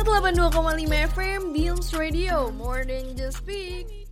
182,5 0.00 1.12
FM 1.12 1.52
Beams 1.52 1.92
Radio, 1.92 2.48
more 2.56 2.88
than 2.88 3.12
just 3.12 3.44
speak. 3.44 4.08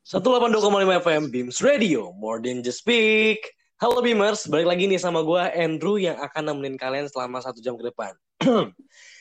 Satu 0.00 0.32
delapan 0.32 0.56
dua 0.56 0.64
koma 0.64 0.80
lima 0.80 0.96
FM 1.04 1.28
Beams 1.28 1.60
Radio, 1.60 2.16
more 2.16 2.40
than 2.40 2.64
just 2.64 2.80
speak. 2.80 3.36
Halo 3.76 4.00
Beamers, 4.00 4.48
balik 4.48 4.64
lagi 4.64 4.88
nih 4.88 4.96
sama 4.96 5.20
gue 5.20 5.42
Andrew 5.52 6.00
yang 6.00 6.16
akan 6.24 6.56
nemenin 6.56 6.80
kalian 6.80 7.04
selama 7.04 7.44
satu 7.44 7.60
jam 7.60 7.76
ke 7.76 7.92
depan. 7.92 8.16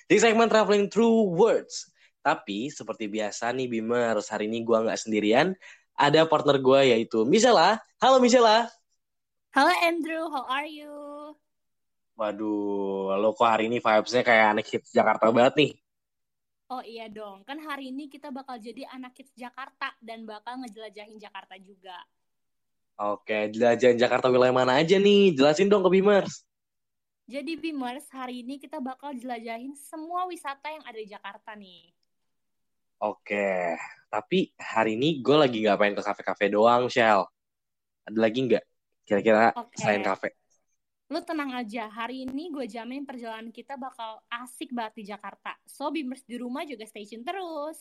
Di 0.08 0.16
segmen 0.24 0.48
Traveling 0.48 0.88
Through 0.88 1.36
Words. 1.36 1.92
Tapi 2.24 2.72
seperti 2.72 3.12
biasa 3.12 3.52
nih 3.52 3.68
Beamers, 3.68 4.32
hari 4.32 4.48
ini 4.48 4.64
gue 4.64 4.88
nggak 4.88 5.04
sendirian. 5.04 5.52
Ada 6.00 6.24
partner 6.32 6.64
gue 6.64 6.96
yaitu 6.96 7.28
Michela. 7.28 7.76
Halo 8.00 8.24
Michela. 8.24 8.72
Halo 9.52 9.76
Andrew, 9.84 10.32
how 10.32 10.48
are 10.48 10.64
you? 10.64 11.07
Waduh, 12.18 13.14
lo 13.22 13.30
kok 13.38 13.46
hari 13.46 13.70
ini 13.70 13.78
vibes-nya 13.78 14.26
kayak 14.26 14.58
anak 14.58 14.66
hits 14.66 14.90
Jakarta 14.90 15.30
banget 15.30 15.54
nih. 15.54 15.72
Oh 16.68 16.84
iya 16.84 17.08
dong, 17.08 17.46
kan 17.46 17.62
hari 17.62 17.94
ini 17.94 18.10
kita 18.10 18.34
bakal 18.34 18.58
jadi 18.58 18.90
anak 18.90 19.16
kids 19.16 19.32
Jakarta 19.38 19.94
dan 20.02 20.26
bakal 20.26 20.60
ngejelajahin 20.66 21.22
Jakarta 21.22 21.56
juga. 21.62 21.96
Oke, 22.98 23.54
jelajahin 23.54 24.02
Jakarta 24.02 24.34
wilayah 24.34 24.52
mana 24.52 24.82
aja 24.82 24.98
nih? 24.98 25.38
Jelasin 25.38 25.70
dong 25.70 25.86
ke 25.86 25.94
Beamers. 25.94 26.42
Jadi 27.28 27.60
Bimers, 27.60 28.08
hari 28.08 28.40
ini 28.40 28.56
kita 28.56 28.80
bakal 28.80 29.12
jelajahin 29.12 29.76
semua 29.76 30.26
wisata 30.32 30.72
yang 30.72 30.82
ada 30.88 30.96
di 30.96 31.12
Jakarta 31.12 31.54
nih. 31.60 31.92
Oke, 33.04 33.76
tapi 34.08 34.56
hari 34.56 34.96
ini 34.96 35.20
gue 35.20 35.38
lagi 35.38 35.60
nggak 35.60 35.78
pengen 35.78 35.96
ke 36.00 36.04
kafe-kafe 36.08 36.50
doang, 36.50 36.88
Shell. 36.88 37.28
Ada 38.08 38.18
lagi 38.18 38.40
nggak? 38.48 38.64
Kira-kira 39.04 39.52
selain 39.76 40.02
kafe? 40.08 40.34
Lu 41.08 41.24
tenang 41.24 41.56
aja, 41.56 41.88
hari 41.88 42.28
ini 42.28 42.52
gue 42.52 42.68
jamin 42.68 43.08
perjalanan 43.08 43.48
kita 43.48 43.80
bakal 43.80 44.20
asik 44.28 44.76
banget 44.76 44.94
di 45.00 45.04
Jakarta. 45.08 45.56
So 45.64 45.88
Bimers 45.88 46.28
di 46.28 46.36
rumah 46.36 46.68
juga 46.68 46.84
stay 46.84 47.08
tune 47.08 47.24
terus. 47.24 47.80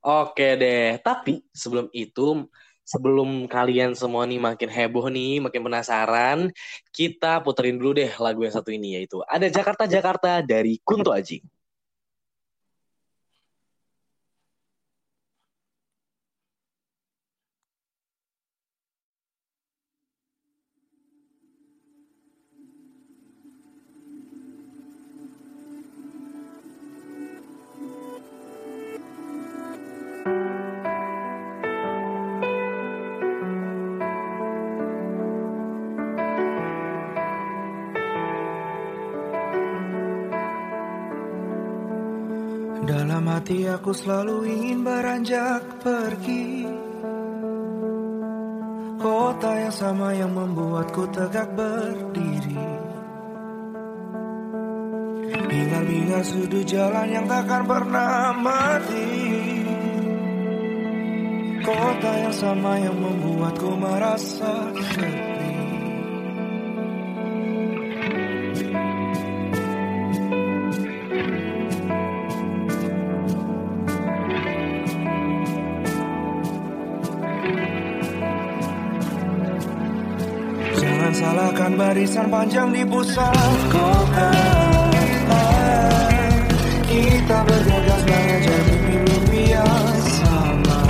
Oke 0.00 0.56
deh, 0.56 0.96
tapi 1.04 1.44
sebelum 1.52 1.92
itu, 1.92 2.48
sebelum 2.80 3.44
kalian 3.44 3.92
semua 3.92 4.24
nih 4.24 4.40
makin 4.40 4.72
heboh 4.72 5.12
nih, 5.12 5.44
makin 5.44 5.60
penasaran, 5.68 6.38
kita 6.92 7.44
puterin 7.44 7.76
dulu 7.76 8.00
deh 8.00 8.12
lagu 8.16 8.40
yang 8.40 8.56
satu 8.56 8.72
ini 8.72 9.00
yaitu 9.00 9.20
ada 9.28 9.44
Jakarta 9.48 9.84
Jakarta 9.84 10.40
dari 10.40 10.80
Kunto 10.80 11.12
Aji. 11.12 11.44
Aku 43.74 43.90
selalu 43.90 44.36
ingin 44.46 44.78
beranjak 44.86 45.62
pergi. 45.82 46.62
Kota 49.02 49.50
yang 49.60 49.74
sama 49.74 50.14
yang 50.14 50.32
membuatku 50.32 51.02
tegak 51.10 51.50
berdiri. 51.58 52.56
Hingar-bingar 55.34 56.22
sudut 56.24 56.64
jalan 56.64 57.08
yang 57.10 57.26
takkan 57.26 57.62
pernah 57.66 58.32
mati. 58.38 59.10
Kota 61.64 62.12
yang 62.14 62.34
sama 62.36 62.72
yang 62.78 62.96
membuatku 62.96 63.70
merasa 63.76 64.70
sepi 64.94 65.33
barisan 81.74 82.30
panjang 82.30 82.70
di 82.70 82.86
pusat 82.86 83.58
kota. 83.68 84.30
Kita 86.86 87.42
bergegas 87.42 88.02
mengejar 88.06 88.62
mimpi-mimpi 88.70 89.50
yang 89.50 89.98
sama 90.06 90.86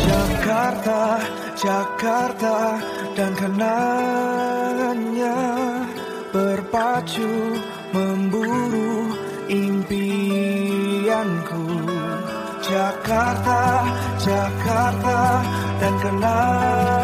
Jakarta, 0.00 1.20
Jakarta 1.52 2.80
dan 3.12 3.36
kenangannya 3.36 5.36
Berpacu 6.32 7.60
memburu 7.92 9.12
impianku. 9.48 11.64
Jakarta, 12.66 13.86
Jakarta 14.18 15.38
dan 15.78 15.94
kenangannya 16.02 16.95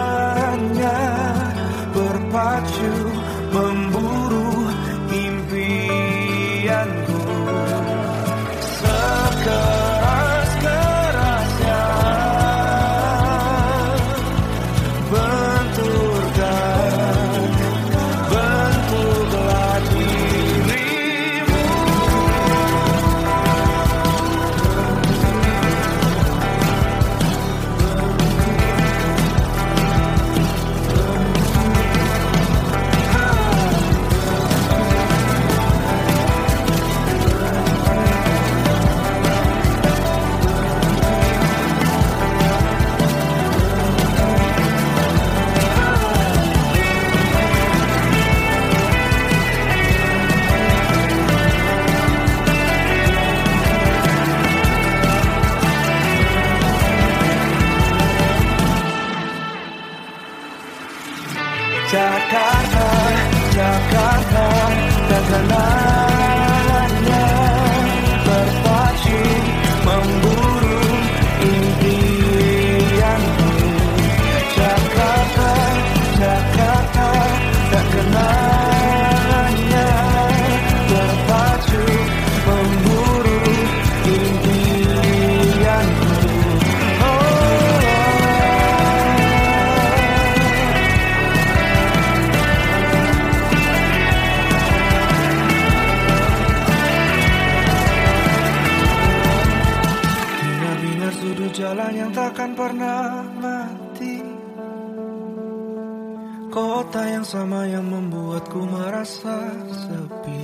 yang 107.22 107.30
sama 107.38 107.70
yang 107.70 107.86
membuatku 107.86 108.66
merasa 108.66 109.54
sepi 109.70 110.42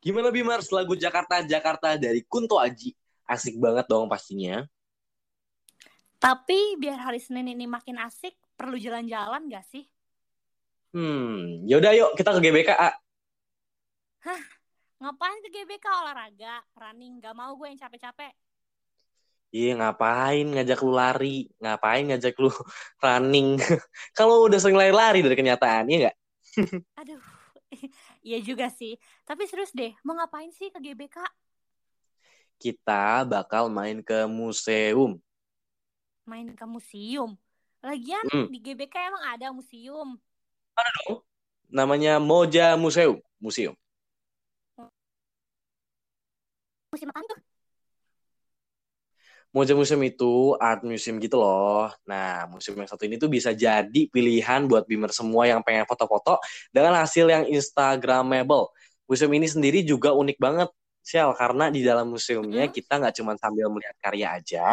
Gimana 0.00 0.32
Bimars 0.32 0.72
lagu 0.72 0.96
Jakarta 0.96 1.44
Jakarta 1.44 1.92
dari 2.00 2.24
Kunto 2.24 2.56
Aji? 2.56 2.96
Asik 3.28 3.60
banget 3.60 3.84
dong 3.84 4.08
pastinya. 4.08 4.64
Tapi 6.18 6.74
biar 6.82 6.98
hari 6.98 7.22
Senin 7.22 7.46
ini 7.54 7.70
makin 7.70 7.94
asik, 8.02 8.34
perlu 8.58 8.74
jalan-jalan 8.74 9.46
gak 9.46 9.62
sih? 9.70 9.86
Hmm, 10.90 11.62
yaudah 11.62 11.94
yuk 11.94 12.18
kita 12.18 12.34
ke 12.34 12.40
GBK. 12.42 12.70
A. 12.74 12.90
Ngapain 14.98 15.38
ke 15.46 15.48
GBK 15.54 15.86
olahraga, 15.86 16.58
running? 16.74 17.22
Gak 17.22 17.38
mau 17.38 17.54
gue 17.54 17.70
yang 17.70 17.78
capek-capek. 17.78 18.34
Iya 19.48 19.80
ngapain 19.80 20.44
ngajak 20.44 20.80
lu 20.84 20.92
lari, 20.92 21.48
ngapain 21.56 22.04
ngajak 22.04 22.36
lu 22.36 22.52
running. 23.04 23.56
Kalau 24.18 24.44
udah 24.44 24.58
sering 24.60 24.76
lari-lari 24.76 25.24
dari 25.24 25.38
kenyataan, 25.38 25.88
iya 25.88 25.98
nggak? 26.04 26.16
Aduh, 27.00 27.22
iya 28.20 28.38
juga 28.44 28.68
sih. 28.68 28.98
Tapi 29.24 29.48
serius 29.48 29.72
deh, 29.72 29.94
mau 30.04 30.18
ngapain 30.18 30.52
sih 30.52 30.68
ke 30.68 30.82
GBK? 30.82 31.16
Kita 32.58 33.22
bakal 33.24 33.70
main 33.72 34.04
ke 34.04 34.26
museum. 34.28 35.16
Main 36.28 36.52
ke 36.52 36.64
museum. 36.68 37.32
Lagian 37.80 38.20
Hmm. 38.28 38.52
di 38.52 38.60
GBK 38.60 38.94
emang 39.08 39.24
ada 39.24 39.48
museum. 39.48 40.20
Namanya 41.72 42.20
Moja 42.20 42.76
Museum. 42.76 43.16
Museum. 43.40 43.72
Museum 46.92 47.12
apa 47.12 47.24
tuh? 47.24 47.40
Moja 49.48 49.72
Museum 49.72 50.04
itu 50.04 50.52
art 50.60 50.84
museum 50.84 51.16
gitu 51.16 51.40
loh. 51.40 51.88
Nah, 52.04 52.44
museum 52.52 52.76
yang 52.76 52.84
satu 52.84 53.08
ini 53.08 53.16
tuh 53.16 53.32
bisa 53.32 53.56
jadi 53.56 54.00
pilihan 54.12 54.68
buat 54.68 54.84
bimer 54.84 55.08
semua 55.08 55.48
yang 55.48 55.64
pengen 55.64 55.88
foto-foto 55.88 56.36
dengan 56.68 56.92
hasil 57.00 57.24
yang 57.24 57.48
instagramable. 57.48 58.68
Museum 59.08 59.32
ini 59.32 59.48
sendiri 59.48 59.80
juga 59.80 60.12
unik 60.12 60.36
banget, 60.36 60.68
Shell, 61.08 61.30
karena 61.40 61.64
di 61.76 61.80
dalam 61.88 62.06
museumnya 62.14 62.64
Hmm. 62.68 62.74
kita 62.76 62.92
nggak 63.00 63.14
cuma 63.18 63.32
sambil 63.42 63.66
melihat 63.74 63.96
karya 64.04 64.26
aja, 64.36 64.64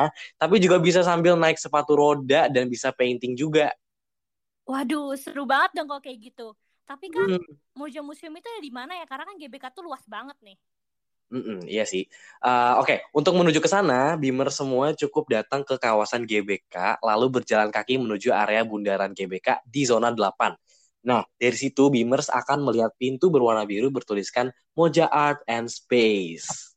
tapi 0.42 0.56
juga 0.64 0.78
bisa 0.88 1.00
sambil 1.10 1.34
naik 1.40 1.58
sepatu 1.64 1.94
roda 2.02 2.42
dan 2.52 2.68
bisa 2.74 2.90
painting 2.92 3.34
juga. 3.40 3.72
Waduh, 4.72 5.08
seru 5.24 5.44
banget 5.52 5.72
dong 5.78 5.88
kalau 5.90 6.02
kayak 6.06 6.20
gitu. 6.28 6.48
Tapi 6.90 7.06
kan 7.16 7.30
Hmm. 7.30 7.42
Moja 7.80 8.00
Museum 8.08 8.34
itu 8.40 8.48
ada 8.52 8.62
di 8.68 8.72
mana 8.80 8.92
ya? 9.00 9.06
Karena 9.10 9.26
kan 9.30 9.36
GBK 9.42 9.66
tuh 9.76 9.84
luas 9.88 10.04
banget 10.16 10.38
nih. 10.46 10.58
Mm-mm, 11.34 11.66
iya 11.66 11.84
sih. 11.90 12.06
Eh, 12.46 12.74
Oke, 12.78 13.02
untuk 13.18 13.34
menuju 13.34 13.58
ke 13.58 13.66
sana, 13.66 14.14
Bimer 14.14 14.54
semua 14.54 14.94
cukup 14.94 15.26
datang 15.34 15.66
ke 15.66 15.76
kawasan 15.82 16.22
GBK, 16.30 17.02
lalu 17.02 17.42
berjalan 17.42 17.74
kaki 17.74 17.98
menuju 17.98 18.30
area 18.30 18.62
bundaran 18.62 19.10
GBK 19.18 19.66
di 19.66 19.82
zona 19.90 20.14
8. 20.14 20.54
Nah, 21.06 21.22
dari 21.38 21.54
situ 21.54 21.94
Bimers 21.94 22.34
akan 22.34 22.66
melihat 22.66 22.90
pintu 22.98 23.30
berwarna 23.30 23.62
biru 23.62 23.94
bertuliskan 23.94 24.50
Moja 24.74 25.06
Art 25.06 25.46
and 25.46 25.70
Space. 25.70 26.74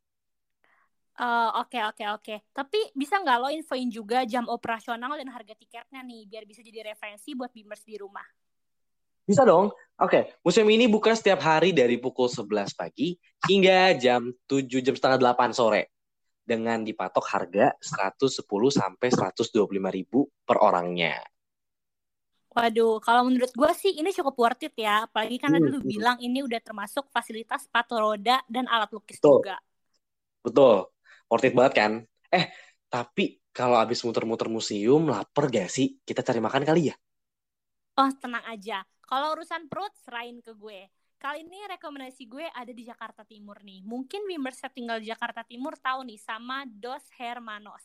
Eh, 1.18 1.50
Oke, 1.58 1.82
oke, 1.82 2.04
oke. 2.14 2.34
Tapi 2.54 2.92
bisa 2.94 3.18
nggak 3.18 3.38
lo 3.40 3.48
infoin 3.50 3.88
juga 3.90 4.22
jam 4.28 4.46
operasional 4.46 5.18
dan 5.18 5.32
harga 5.32 5.56
tiketnya 5.56 6.04
nih, 6.04 6.30
biar 6.30 6.44
bisa 6.46 6.62
jadi 6.62 6.94
referensi 6.94 7.34
buat 7.34 7.50
Beamers 7.50 7.82
di 7.82 7.98
rumah. 7.98 8.22
Bisa 9.26 9.42
dong? 9.42 9.74
Oke, 9.98 10.38
museum 10.46 10.70
ini 10.70 10.86
buka 10.86 11.12
setiap 11.12 11.42
hari 11.42 11.74
dari 11.74 11.98
pukul 11.98 12.30
11 12.30 12.72
pagi 12.72 13.18
hingga 13.50 13.92
jam 13.98 14.30
7 14.46 14.80
jam 14.80 14.94
setengah 14.94 15.20
8 15.20 15.52
sore 15.52 15.92
dengan 16.46 16.80
dipatok 16.80 17.24
harga 17.28 17.76
110 17.76 18.40
sampai 18.72 19.08
125 19.12 19.68
ribu 19.92 20.24
per 20.46 20.62
orangnya. 20.62 21.20
Waduh, 22.56 22.94
kalau 23.06 23.22
menurut 23.28 23.52
gue 23.60 23.70
sih 23.82 23.92
ini 24.00 24.10
cukup 24.18 24.34
worth 24.42 24.62
it 24.66 24.74
ya. 24.86 24.94
Apalagi 25.06 25.36
kan 25.42 25.50
tadi 25.56 25.66
lu 25.74 25.80
Hmm. 25.80 25.92
bilang 25.92 26.16
ini 26.26 26.38
udah 26.46 26.60
termasuk 26.66 27.04
fasilitas 27.14 27.60
sepatu 27.68 27.94
roda 28.04 28.36
dan 28.54 28.64
alat 28.74 28.90
lukis 28.96 29.20
Betul. 29.20 29.30
juga. 29.30 29.54
Betul, 30.44 30.76
worth 31.30 31.46
it 31.48 31.54
banget 31.58 31.74
kan? 31.80 31.92
Eh, 32.34 32.44
tapi 32.92 33.24
kalau 33.56 33.76
abis 33.82 34.00
muter-muter 34.06 34.48
museum, 34.56 35.02
lapar 35.12 35.44
gak 35.54 35.68
sih? 35.76 35.86
Kita 36.08 36.20
cari 36.26 36.40
makan 36.42 36.62
kali 36.68 36.80
ya? 36.90 36.94
Oh, 38.00 38.08
tenang 38.22 38.44
aja. 38.54 38.78
Kalau 39.08 39.28
urusan 39.36 39.62
perut, 39.70 39.92
serahin 40.04 40.38
ke 40.46 40.52
gue. 40.62 40.80
Kali 41.22 41.38
ini 41.44 41.58
rekomendasi 41.74 42.22
gue 42.32 42.46
ada 42.60 42.72
di 42.78 42.82
Jakarta 42.90 43.22
Timur 43.32 43.58
nih. 43.68 43.80
Mungkin 43.92 44.22
yang 44.32 44.44
tinggal 44.76 44.98
di 45.02 45.06
Jakarta 45.12 45.42
Timur 45.50 45.74
tahu 45.86 46.00
nih 46.08 46.20
sama 46.28 46.56
Dos 46.82 47.04
Hermanos. 47.20 47.84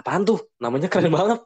Apaan 0.00 0.22
tuh? 0.28 0.38
Namanya 0.62 0.88
keren 0.92 1.12
banget. 1.16 1.40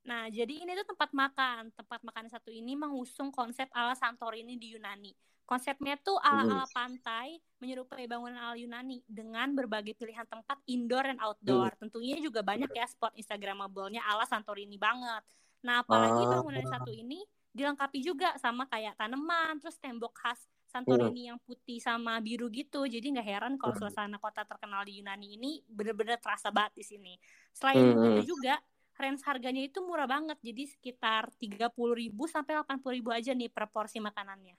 Nah, 0.00 0.32
jadi 0.32 0.64
ini 0.64 0.72
tuh 0.80 0.96
tempat 0.96 1.10
makan. 1.12 1.70
Tempat 1.76 2.00
makan 2.02 2.26
satu 2.32 2.48
ini 2.48 2.72
mengusung 2.72 3.28
konsep 3.28 3.68
ala 3.76 3.92
Santorini 3.92 4.56
di 4.56 4.72
Yunani. 4.74 5.12
Konsepnya 5.44 5.98
tuh 5.98 6.14
ala-ala 6.22 6.62
pantai, 6.70 7.42
menyerupai 7.58 8.06
bangunan 8.06 8.38
ala 8.38 8.54
Yunani 8.54 9.02
dengan 9.04 9.50
berbagai 9.50 9.98
pilihan 9.98 10.22
tempat 10.24 10.62
indoor 10.64 11.10
dan 11.10 11.18
outdoor. 11.18 11.74
Tentunya 11.74 12.16
juga 12.22 12.40
banyak 12.40 12.70
ya 12.70 12.86
spot 12.86 13.18
instagramable-nya 13.18 14.00
ala 14.06 14.24
Santorini 14.24 14.78
banget. 14.78 15.26
Nah, 15.66 15.82
apalagi 15.82 16.22
Ah. 16.24 16.38
bangunan 16.38 16.64
satu 16.64 16.94
ini 16.94 17.20
dilengkapi 17.50 17.98
juga 17.98 18.38
sama 18.38 18.70
kayak 18.70 18.94
tanaman, 18.94 19.58
terus 19.58 19.74
tembok 19.76 20.14
khas 20.14 20.38
Santorini 20.70 21.26
yang 21.34 21.38
putih 21.42 21.82
sama 21.82 22.22
biru 22.22 22.46
gitu. 22.46 22.86
Jadi 22.86 23.10
nggak 23.10 23.26
heran 23.26 23.58
kalau 23.58 23.74
Hmm. 23.74 23.90
suasana 23.90 24.22
kota 24.22 24.46
terkenal 24.46 24.86
di 24.86 25.02
Yunani 25.02 25.34
ini 25.34 25.58
bener-bener 25.66 26.14
terasa 26.22 26.54
banget 26.54 26.78
di 26.78 26.84
sini. 26.86 27.14
Selain 27.50 27.90
Hmm. 27.90 28.22
itu 28.22 28.38
juga 28.38 28.54
range 29.02 29.22
harganya 29.28 29.62
itu 29.68 29.78
murah 29.88 30.08
banget. 30.14 30.38
Jadi 30.48 30.62
sekitar 30.74 31.32
30.000 31.42 32.22
sampai 32.28 32.52
80.000 32.60 33.10
aja 33.18 33.32
nih 33.34 33.48
per 33.48 33.64
porsi 33.74 33.98
makanannya. 33.98 34.56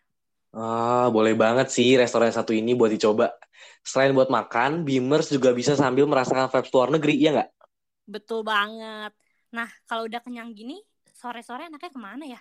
Ah, 0.52 1.08
boleh 1.16 1.34
banget 1.44 1.68
sih 1.76 1.90
restoran 2.02 2.32
satu 2.38 2.52
ini 2.52 2.72
buat 2.80 2.92
dicoba. 2.96 3.26
Selain 3.90 4.12
buat 4.18 4.28
makan, 4.38 4.84
Beamers 4.88 5.28
juga 5.36 5.50
bisa 5.60 5.74
sambil 5.80 6.04
merasakan 6.12 6.52
vibes 6.52 6.72
luar 6.76 6.90
negeri, 6.96 7.14
ya 7.24 7.30
nggak? 7.36 7.50
Betul 8.14 8.40
banget. 8.52 9.12
Nah, 9.56 9.70
kalau 9.88 10.04
udah 10.08 10.20
kenyang 10.26 10.50
gini, 10.58 10.74
sore-sore 11.20 11.62
enaknya 11.70 11.92
ke 11.96 12.02
mana 12.02 12.24
ya? 12.28 12.40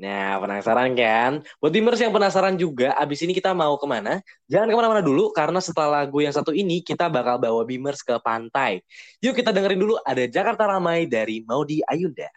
Nah, 0.00 0.40
penasaran 0.40 0.96
kan? 0.96 1.44
Buat 1.60 1.72
Beamers 1.76 2.00
yang 2.00 2.08
penasaran 2.08 2.56
juga, 2.56 2.96
abis 2.96 3.20
ini 3.20 3.36
kita 3.36 3.52
mau 3.52 3.76
ke 3.76 3.84
mana? 3.84 4.24
Jangan 4.48 4.72
ke 4.72 4.76
mana-mana 4.80 5.04
dulu, 5.04 5.28
karena 5.28 5.60
setelah 5.60 6.00
lagu 6.00 6.24
yang 6.24 6.32
satu 6.32 6.56
ini, 6.56 6.80
kita 6.80 7.12
bakal 7.12 7.36
bawa 7.36 7.60
Beamers 7.68 8.00
ke 8.00 8.16
pantai. 8.24 8.80
Yuk 9.20 9.36
kita 9.36 9.52
dengerin 9.52 9.76
dulu, 9.76 10.00
ada 10.00 10.24
Jakarta 10.24 10.64
Ramai 10.72 11.04
dari 11.04 11.44
Maudi 11.44 11.84
Ayunda. 11.84 12.32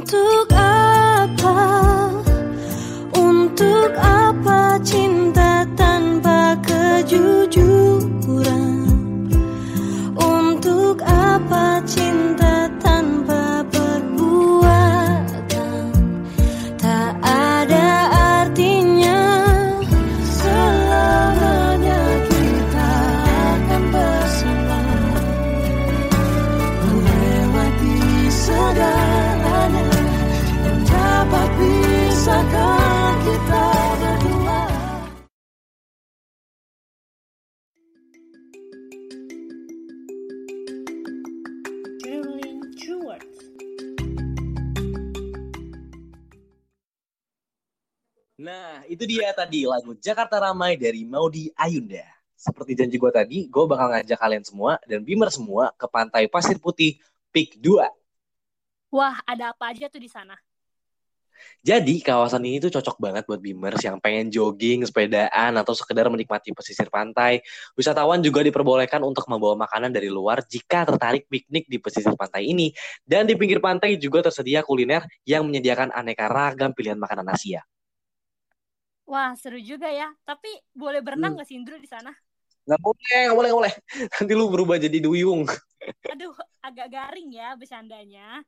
Untuk 0.00 0.48
apa? 0.56 1.60
Untuk 3.12 3.92
apa 4.00 4.80
cinta 4.80 5.68
tanpa 5.76 6.56
kejujuran? 6.64 8.08
Untuk 10.16 11.04
apa 11.04 11.84
cinta 11.84 12.29
itu 49.00 49.16
dia 49.16 49.32
tadi 49.32 49.64
lagu 49.64 49.96
Jakarta 49.96 50.36
Ramai 50.36 50.76
dari 50.76 51.08
Maudi 51.08 51.48
Ayunda. 51.56 52.04
Seperti 52.36 52.76
janji 52.76 53.00
gue 53.00 53.08
tadi, 53.08 53.48
gue 53.48 53.64
bakal 53.64 53.96
ngajak 53.96 54.20
kalian 54.20 54.44
semua 54.44 54.76
dan 54.84 55.00
Bimer 55.00 55.32
semua 55.32 55.72
ke 55.72 55.88
pantai 55.88 56.28
Pasir 56.28 56.60
Putih 56.60 57.00
Peak 57.32 57.56
2. 57.64 57.80
Wah, 58.92 59.16
ada 59.24 59.56
apa 59.56 59.72
aja 59.72 59.88
tuh 59.88 60.04
di 60.04 60.10
sana? 60.12 60.36
Jadi 61.64 62.04
kawasan 62.04 62.44
ini 62.44 62.60
tuh 62.60 62.68
cocok 62.68 63.00
banget 63.00 63.24
buat 63.24 63.40
Bimers 63.40 63.80
yang 63.80 63.96
pengen 64.04 64.28
jogging, 64.28 64.84
sepedaan, 64.84 65.56
atau 65.56 65.72
sekedar 65.72 66.04
menikmati 66.12 66.52
pesisir 66.52 66.92
pantai. 66.92 67.40
Wisatawan 67.80 68.20
juga 68.20 68.44
diperbolehkan 68.44 69.00
untuk 69.00 69.24
membawa 69.32 69.64
makanan 69.64 69.96
dari 69.96 70.12
luar 70.12 70.44
jika 70.44 70.84
tertarik 70.84 71.24
piknik 71.32 71.64
di 71.64 71.80
pesisir 71.80 72.12
pantai 72.20 72.52
ini. 72.52 72.68
Dan 73.00 73.24
di 73.24 73.32
pinggir 73.32 73.64
pantai 73.64 73.96
juga 73.96 74.28
tersedia 74.28 74.60
kuliner 74.60 75.08
yang 75.24 75.48
menyediakan 75.48 75.88
aneka 75.96 76.28
ragam 76.28 76.76
pilihan 76.76 77.00
makanan 77.00 77.32
Asia. 77.32 77.64
Wah, 79.10 79.34
seru 79.40 79.58
juga 79.58 79.88
ya. 79.90 80.08
Tapi 80.28 80.48
boleh 80.70 81.00
berenang 81.02 81.32
Hmm. 81.32 81.36
nggak 81.36 81.48
sih 81.48 81.56
Indro 81.58 81.76
di 81.82 81.88
sana? 81.90 82.10
Nggak 82.66 82.80
boleh, 82.86 83.18
nggak 83.26 83.36
boleh, 83.38 83.48
nggak 83.50 83.60
boleh. 83.60 83.74
Nanti 84.14 84.32
lu 84.38 84.46
berubah 84.52 84.76
jadi 84.78 84.98
duyung. 85.02 85.42
Aduh, 86.12 86.34
agak 86.62 86.88
garing 86.94 87.30
ya 87.34 87.48
bercandanya. 87.58 88.46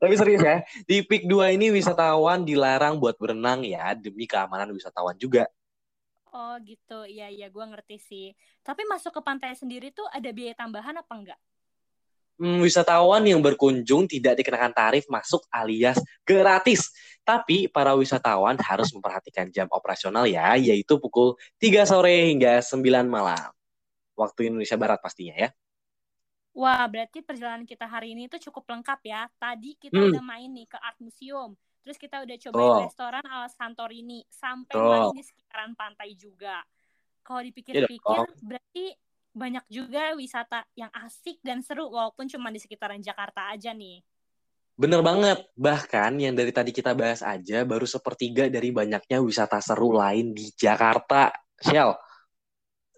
Tapi 0.00 0.14
serius 0.20 0.42
ya, 0.44 0.60
di 0.84 1.00
Peak 1.06 1.24
2 1.24 1.54
ini 1.56 1.72
wisatawan 1.72 2.44
dilarang 2.44 3.00
buat 3.00 3.16
berenang 3.16 3.64
ya, 3.64 3.96
demi 3.96 4.28
keamanan 4.28 4.68
wisatawan 4.76 5.16
juga. 5.16 5.48
Oh 6.32 6.54
gitu, 6.70 7.04
iya 7.14 7.26
iya 7.36 7.46
gue 7.54 7.64
ngerti 7.70 7.96
sih. 8.08 8.26
Tapi 8.66 8.82
masuk 8.92 9.12
ke 9.16 9.20
pantai 9.28 9.52
sendiri 9.60 9.92
tuh 9.98 10.06
ada 10.16 10.28
biaya 10.36 10.54
tambahan 10.56 10.96
apa 11.02 11.12
enggak? 11.18 11.40
Hmm, 12.40 12.58
wisatawan 12.64 13.22
yang 13.22 13.38
berkunjung 13.38 14.08
tidak 14.10 14.40
dikenakan 14.40 14.72
tarif 14.74 15.04
masuk 15.06 15.44
alias 15.52 16.00
gratis. 16.26 16.90
Tapi 17.22 17.70
para 17.70 17.94
wisatawan 17.94 18.58
harus 18.58 18.90
memperhatikan 18.90 19.46
jam 19.54 19.70
operasional 19.70 20.26
ya, 20.26 20.58
yaitu 20.58 20.98
pukul 20.98 21.38
3 21.62 21.86
sore 21.86 22.32
hingga 22.34 22.58
9 22.58 23.06
malam. 23.06 23.52
Waktu 24.18 24.50
Indonesia 24.50 24.74
Barat 24.74 24.98
pastinya 24.98 25.38
ya. 25.38 25.48
Wah, 26.52 26.84
berarti 26.84 27.24
perjalanan 27.24 27.64
kita 27.64 27.88
hari 27.88 28.12
ini 28.12 28.28
tuh 28.28 28.36
cukup 28.50 28.68
lengkap 28.68 29.00
ya. 29.08 29.24
Tadi 29.40 29.78
kita 29.80 29.96
Hmm. 29.96 30.12
udah 30.12 30.22
main 30.24 30.50
nih 30.52 30.68
ke 30.68 30.76
Art 30.76 30.98
Museum. 31.00 31.56
Terus 31.80 31.96
kita 31.96 32.20
udah 32.22 32.36
cobain 32.36 32.68
Betul. 32.68 32.84
restoran 32.86 33.24
ala 33.24 33.48
Santorini. 33.48 34.20
Sampai 34.28 34.76
Betul. 34.76 34.90
main 34.90 35.08
di 35.16 35.22
sekitaran 35.24 35.72
pantai 35.72 36.12
juga. 36.12 36.60
Kalau 37.24 37.40
Iya 37.40 37.48
dipikir-pikir, 37.54 38.20
berarti 38.44 38.84
banyak 39.32 39.64
juga 39.72 40.12
wisata 40.12 40.68
yang 40.76 40.92
asik 40.92 41.40
dan 41.40 41.64
seru 41.64 41.88
walaupun 41.88 42.28
cuma 42.28 42.52
di 42.52 42.60
sekitaran 42.60 43.00
Jakarta 43.00 43.48
aja 43.48 43.72
nih. 43.72 44.04
Bener 44.76 45.00
banget. 45.04 45.48
Bahkan 45.56 46.20
yang 46.20 46.36
dari 46.36 46.52
tadi 46.52 46.72
kita 46.72 46.92
bahas 46.92 47.20
aja 47.24 47.64
baru 47.64 47.84
sepertiga 47.84 48.48
dari 48.48 48.72
banyaknya 48.72 49.20
wisata 49.20 49.60
seru 49.60 49.92
lain 49.92 50.32
di 50.32 50.52
Jakarta. 50.52 51.32
Shell. 51.60 51.96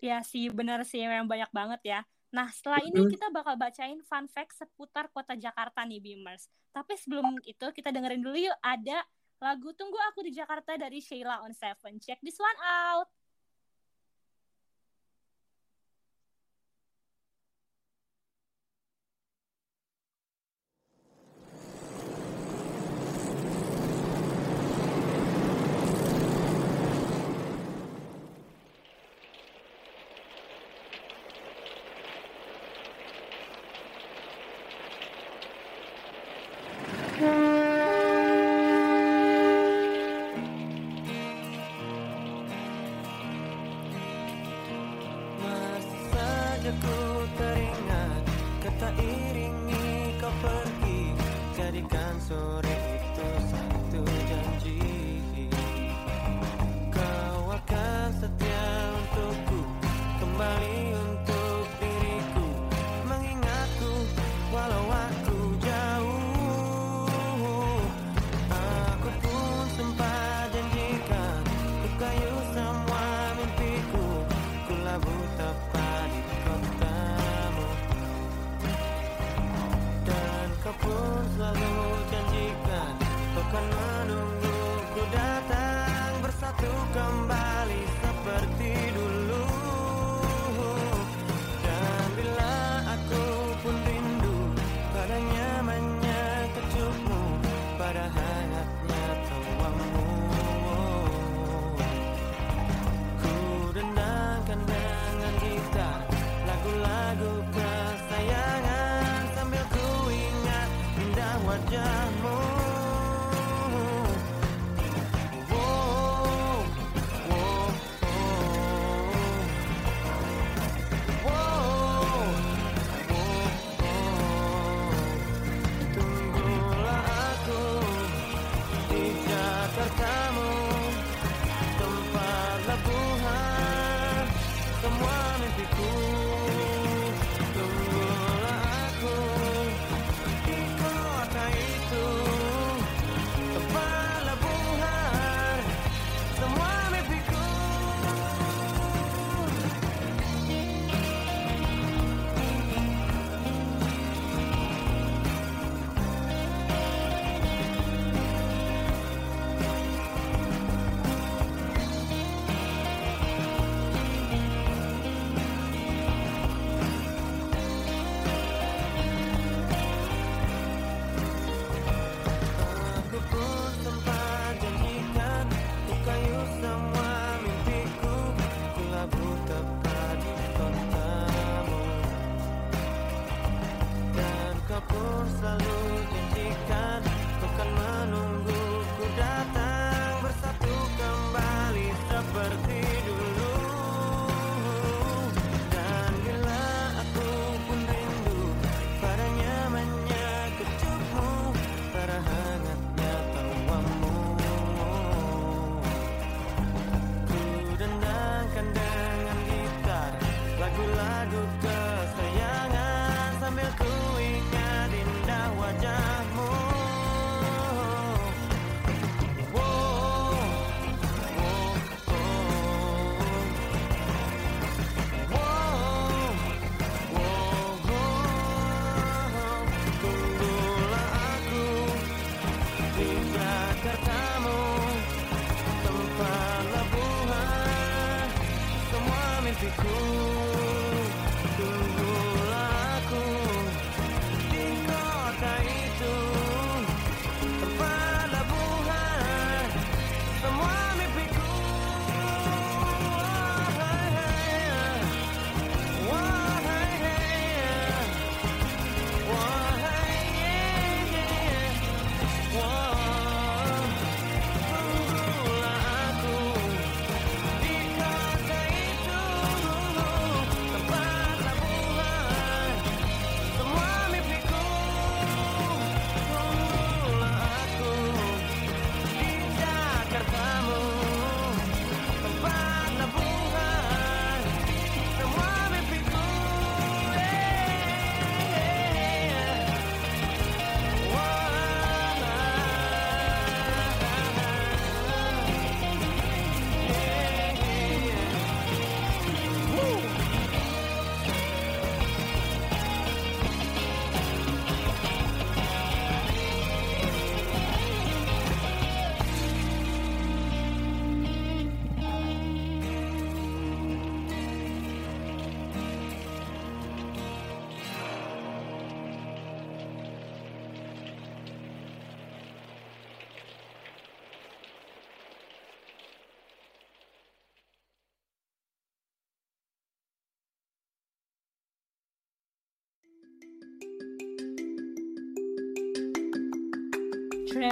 Ya 0.02 0.20
sih, 0.20 0.52
bener 0.52 0.84
sih, 0.84 1.00
memang 1.00 1.26
banyak 1.30 1.50
banget 1.54 1.80
ya. 1.82 2.00
Nah, 2.34 2.50
setelah 2.50 2.82
ini 2.82 3.08
kita 3.08 3.30
bakal 3.30 3.54
bacain 3.54 4.02
fun 4.02 4.26
fact 4.26 4.58
seputar 4.58 5.06
kota 5.14 5.38
Jakarta 5.38 5.86
nih, 5.86 6.02
Beamers. 6.02 6.50
Tapi 6.74 6.98
sebelum 6.98 7.38
itu, 7.46 7.66
kita 7.70 7.94
dengerin 7.94 8.20
dulu 8.20 8.36
yuk 8.36 8.58
ada 8.58 9.06
lagu 9.38 9.70
Tunggu 9.72 9.96
Aku 10.12 10.26
di 10.26 10.34
Jakarta 10.34 10.74
dari 10.74 10.98
Sheila 10.98 11.46
on 11.46 11.54
Seven. 11.54 12.02
Check 12.02 12.18
this 12.26 12.36
one 12.36 12.58
out. 12.60 13.06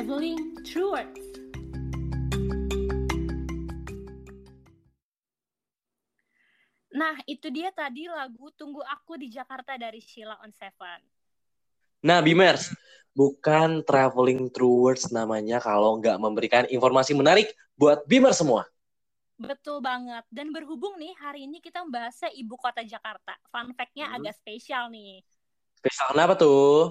Traveling 0.03 0.59
through 0.67 0.99
words. 0.99 1.23
Nah, 6.91 7.15
itu 7.31 7.47
dia 7.55 7.71
tadi 7.71 8.11
lagu 8.11 8.51
Tunggu 8.59 8.83
Aku 8.83 9.15
di 9.15 9.31
Jakarta 9.31 9.79
dari 9.79 10.03
Sheila 10.03 10.43
on 10.43 10.51
Seven. 10.51 11.07
Nah, 12.03 12.19
Bimers, 12.19 12.75
bukan 13.15 13.87
traveling 13.87 14.51
through 14.51 14.91
words 14.91 15.07
namanya 15.15 15.63
kalau 15.63 16.03
nggak 16.03 16.19
memberikan 16.19 16.67
informasi 16.67 17.15
menarik 17.15 17.55
buat 17.79 18.03
Bimers 18.03 18.43
semua. 18.43 18.67
Betul 19.39 19.79
banget. 19.79 20.27
Dan 20.35 20.51
berhubung 20.51 20.99
nih, 20.99 21.15
hari 21.15 21.47
ini 21.47 21.63
kita 21.63 21.79
membahasnya 21.87 22.35
ibu 22.35 22.59
kota 22.59 22.83
Jakarta. 22.83 23.39
Fun 23.55 23.71
fact-nya 23.71 24.11
Hmm. 24.11 24.19
agak 24.19 24.35
spesial 24.35 24.91
nih. 24.91 25.23
Spesial 25.79 26.11
kenapa 26.11 26.35
tuh? 26.35 26.91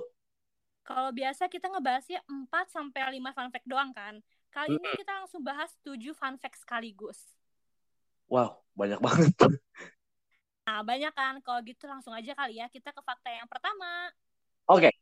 Kalau 0.91 1.11
biasa 1.15 1.47
kita 1.47 1.71
ngebahasnya 1.71 2.19
4 2.27 2.67
sampai 2.67 3.15
5 3.15 3.31
fun 3.31 3.47
fact 3.47 3.63
doang 3.63 3.95
kan. 3.95 4.19
Kali 4.51 4.75
ini 4.75 4.83
Mm-mm. 4.83 4.99
kita 4.99 5.23
langsung 5.23 5.39
bahas 5.39 5.71
7 5.87 6.11
fun 6.11 6.35
fact 6.35 6.59
sekaligus. 6.59 7.19
Wow, 8.27 8.59
banyak 8.75 8.99
banget. 8.99 9.35
Nah, 10.61 10.85
banyak 10.87 11.11
kan? 11.11 11.41
Kalau 11.43 11.59
gitu 11.67 11.83
langsung 11.89 12.13
aja 12.15 12.31
kali 12.31 12.61
ya. 12.61 12.69
Kita 12.71 12.95
ke 12.95 13.01
fakta 13.03 13.27
yang 13.33 13.49
pertama. 13.49 14.07
Oke, 14.69 14.93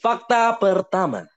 fakta 0.00 0.56
pertama. 0.58 1.28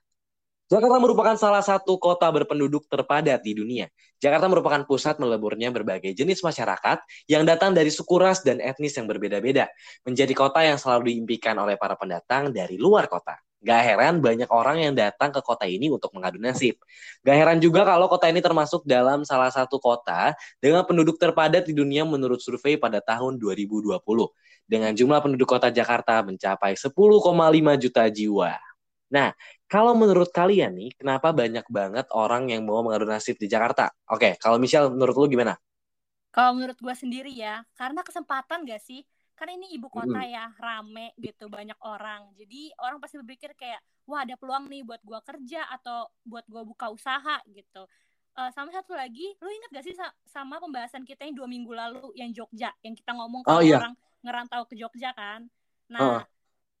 Jakarta 0.72 0.96
merupakan 0.98 1.36
salah 1.36 1.60
satu 1.60 2.00
kota 2.00 2.26
berpenduduk 2.32 2.88
terpadat 2.88 3.44
di 3.44 3.52
dunia. 3.52 3.86
Jakarta 4.18 4.48
merupakan 4.48 4.82
pusat 4.88 5.20
meleburnya 5.20 5.68
berbagai 5.68 6.16
jenis 6.16 6.40
masyarakat 6.40 7.04
yang 7.28 7.44
datang 7.44 7.76
dari 7.76 7.92
suku 7.92 8.16
ras 8.16 8.40
dan 8.40 8.56
etnis 8.58 8.96
yang 8.96 9.04
berbeda-beda. 9.04 9.68
Menjadi 10.02 10.32
kota 10.32 10.64
yang 10.64 10.80
selalu 10.80 11.12
diimpikan 11.12 11.54
oleh 11.60 11.76
para 11.76 11.94
pendatang 11.94 12.50
dari 12.50 12.80
luar 12.80 13.06
kota. 13.06 13.36
Gak 13.62 13.80
heran 13.86 14.18
banyak 14.18 14.50
orang 14.50 14.82
yang 14.82 14.94
datang 14.98 15.30
ke 15.30 15.38
kota 15.38 15.70
ini 15.70 15.86
untuk 15.86 16.10
mengadu 16.10 16.42
nasib. 16.42 16.74
Gak 17.22 17.36
heran 17.38 17.62
juga 17.62 17.86
kalau 17.86 18.10
kota 18.10 18.26
ini 18.26 18.42
termasuk 18.42 18.82
dalam 18.82 19.22
salah 19.22 19.54
satu 19.54 19.78
kota 19.78 20.34
dengan 20.58 20.82
penduduk 20.82 21.14
terpadat 21.14 21.62
di 21.62 21.72
dunia 21.72 22.02
menurut 22.02 22.42
survei 22.42 22.74
pada 22.74 22.98
tahun 22.98 23.38
2020. 23.38 24.02
Dengan 24.66 24.90
jumlah 24.90 25.22
penduduk 25.22 25.46
kota 25.46 25.70
Jakarta 25.70 26.26
mencapai 26.26 26.74
10,5 26.74 27.78
juta 27.78 28.02
jiwa. 28.10 28.58
Nah, 29.12 29.30
kalau 29.68 29.92
menurut 29.92 30.32
kalian 30.32 30.72
nih, 30.72 30.90
kenapa 30.96 31.30
banyak 31.30 31.68
banget 31.68 32.08
orang 32.16 32.48
yang 32.48 32.64
mau 32.64 32.80
mengadu 32.80 33.04
nasib 33.04 33.36
di 33.36 33.46
Jakarta? 33.46 33.92
Oke, 34.08 34.40
kalau 34.40 34.56
Michelle, 34.56 34.88
menurut 34.88 35.14
lu 35.14 35.28
gimana? 35.28 35.54
Kalau 36.32 36.56
menurut 36.56 36.80
gue 36.80 36.94
sendiri 36.96 37.28
ya, 37.28 37.60
karena 37.76 38.00
kesempatan 38.00 38.64
gak 38.64 38.80
sih? 38.80 39.04
Karena 39.32 39.52
ini 39.58 39.74
ibu 39.74 39.88
kota 39.90 40.22
ya, 40.22 40.52
rame 40.60 41.16
gitu, 41.18 41.48
banyak 41.48 41.76
orang. 41.82 42.30
Jadi 42.38 42.70
orang 42.78 43.00
pasti 43.02 43.18
berpikir 43.18 43.56
kayak, 43.58 43.80
wah 44.06 44.22
ada 44.22 44.36
peluang 44.38 44.68
nih 44.70 44.84
buat 44.86 45.00
gue 45.02 45.20
kerja 45.24 45.66
atau 45.72 46.06
buat 46.22 46.44
gue 46.46 46.62
buka 46.62 46.92
usaha 46.92 47.40
gitu. 47.50 47.82
Eh, 48.32 48.50
sama 48.56 48.72
satu 48.72 48.96
lagi, 48.96 49.36
lu 49.42 49.48
inget 49.50 49.70
gak 49.76 49.84
sih 49.84 49.92
sa- 49.92 50.14
sama 50.24 50.56
pembahasan 50.56 51.04
kita 51.04 51.28
yang 51.28 51.36
dua 51.36 51.48
minggu 51.50 51.72
lalu 51.74 52.12
yang 52.16 52.32
Jogja, 52.32 52.72
yang 52.80 52.96
kita 52.96 53.12
ngomong 53.12 53.44
kalau 53.44 53.60
Oh, 53.60 53.64
iya. 53.64 53.76
orang 53.82 53.94
ngerantau 54.24 54.62
ke 54.68 54.74
Jogja 54.78 55.12
kan? 55.12 55.48
Nah, 55.92 56.00
Oh. 56.00 56.20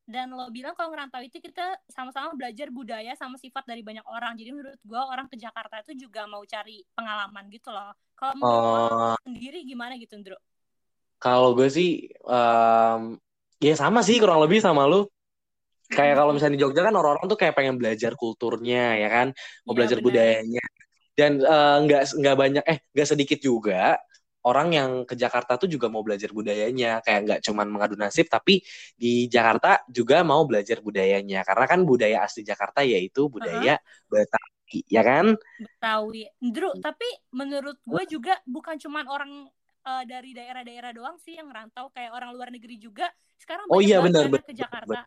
dan 0.08 0.32
lo 0.34 0.48
bilang 0.50 0.72
kalau 0.74 0.90
ngerantau 0.92 1.22
itu 1.22 1.38
kita 1.38 1.78
sama-sama 1.88 2.32
belajar 2.34 2.68
budaya 2.72 3.12
sama 3.16 3.36
sifat 3.38 3.64
dari 3.68 3.84
banyak 3.84 4.02
orang. 4.08 4.34
Jadi 4.34 4.50
menurut 4.50 4.78
gua 4.84 5.08
orang 5.12 5.28
ke 5.30 5.36
Jakarta 5.38 5.80
itu 5.84 6.08
juga 6.08 6.24
mau 6.26 6.42
cari 6.44 6.82
pengalaman 6.96 7.48
gitu 7.52 7.70
loh. 7.70 7.92
Kalau 8.16 8.32
menurut 8.34 8.64
lo 8.66 8.80
Oh, 8.82 9.16
sendiri 9.22 9.62
gimana 9.62 9.94
gitu, 10.00 10.14
Ndro? 10.18 10.36
Kalau 11.22 11.48
gue 11.58 11.68
sih, 11.76 11.88
em, 12.32 13.00
ya 13.66 13.74
sama 13.82 14.00
sih 14.06 14.16
kurang 14.22 14.40
lebih 14.44 14.58
sama 14.66 14.82
lu. 14.90 14.96
Kayak 15.92 16.14
kalau 16.24 16.32
misalnya 16.34 16.54
di 16.56 16.62
Jogja 16.64 16.80
kan 16.88 16.94
orang-orang 16.96 17.26
tuh 17.32 17.38
kayak 17.40 17.54
pengen 17.58 17.76
belajar 17.80 18.12
kulturnya, 18.20 18.96
ya 19.02 19.08
kan? 19.12 19.26
Mau 19.64 19.72
Iya, 19.72 19.76
belajar 19.76 19.98
benar. 20.00 20.06
budayanya. 20.08 20.62
Dan 21.18 21.32
eh, 21.44 21.76
nggak 21.84 22.02
nggak 22.20 22.36
banyak, 22.42 22.64
eh 22.72 22.78
nggak 22.96 23.08
sedikit 23.12 23.38
juga 23.44 24.00
orang 24.48 24.68
yang 24.78 24.90
ke 25.08 25.14
Jakarta 25.14 25.52
tuh 25.60 25.68
juga 25.70 25.86
mau 25.92 26.00
belajar 26.06 26.30
budayanya. 26.32 26.88
Kayak 27.04 27.20
nggak 27.28 27.40
cuman 27.46 27.66
mengadu 27.68 27.94
nasib, 28.00 28.26
tapi 28.32 28.64
di 28.96 29.28
Jakarta 29.28 29.84
juga 29.92 30.24
mau 30.24 30.42
belajar 30.48 30.80
budayanya. 30.80 31.44
Karena 31.48 31.66
kan 31.68 31.80
budaya 31.84 32.24
asli 32.26 32.42
Jakarta 32.42 32.80
yaitu 32.82 33.28
budaya 33.28 33.76
Betawi, 34.08 34.78
ya 34.88 35.02
kan? 35.04 35.26
Betawi. 35.60 36.22
Ndro, 36.40 36.74
tapi 36.80 37.06
menurut 37.36 37.76
gue 37.84 38.02
juga 38.08 38.34
bukan 38.48 38.76
cuman 38.80 39.04
orang 39.06 39.30
eh, 39.86 40.04
dari 40.06 40.30
daerah-daerah 40.36 40.90
doang 40.94 41.16
sih 41.18 41.34
yang 41.38 41.48
ngerantau, 41.50 41.90
kayak 41.94 42.10
orang 42.16 42.30
luar 42.34 42.48
negeri 42.54 42.76
juga. 42.78 43.06
Sekarang 43.38 43.66
Oh 43.72 43.80
iya, 43.82 43.98
benar, 43.98 44.24
benar, 44.30 44.42
ke 44.46 44.54
Jakarta. 44.54 45.00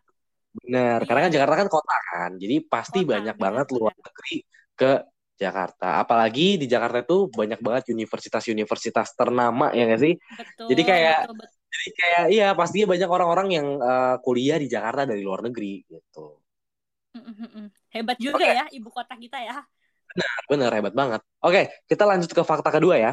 Benar, 0.56 1.00
karena 1.04 1.20
kan 1.28 1.30
Iya. 1.32 1.36
Jakarta 1.36 1.56
kan 1.62 1.70
kota 1.76 1.96
kan, 2.10 2.32
jadi 2.40 2.56
pasti 2.72 3.00
Kota, 3.04 3.12
banyak 3.12 3.36
benar, 3.36 3.44
banget 3.44 3.68
luar 3.76 3.92
benar. 3.94 4.06
negeri 4.08 4.36
ke 4.80 4.92
Jakarta. 5.36 5.86
Apalagi 6.04 6.56
di 6.62 6.66
Jakarta 6.74 6.98
itu 7.04 7.28
banyak 7.28 7.60
banget 7.60 7.84
universitas-universitas 7.92 9.08
ternama 9.20 9.66
ya 9.76 9.84
nggak 9.88 10.02
sih? 10.06 10.14
Betul, 10.40 10.68
Jadi 10.72 10.82
kayak 10.88 11.18
betul, 11.20 11.36
betul. 11.36 11.60
jadi 11.76 11.90
kayak 12.00 12.24
iya 12.36 12.48
pastinya 12.56 12.88
banyak 12.96 13.10
orang-orang 13.16 13.48
yang 13.58 13.68
eh, 13.84 14.16
kuliah 14.24 14.58
di 14.64 14.68
Jakarta 14.72 15.02
dari 15.04 15.22
luar 15.28 15.42
negeri 15.44 15.84
gitu. 15.92 16.40
Hebat 17.96 18.18
juga 18.20 18.44
Oke. 18.44 18.52
ya 18.58 18.66
ibu 18.76 18.90
kota 18.92 19.16
kita 19.16 19.40
ya. 19.40 19.56
Bener 20.50 20.72
hebat 20.74 20.94
banget. 20.96 21.22
Oke, 21.46 21.62
kita 21.90 22.04
lanjut 22.10 22.32
ke 22.32 22.42
fakta 22.46 22.70
kedua 22.74 22.96
ya. 22.98 23.12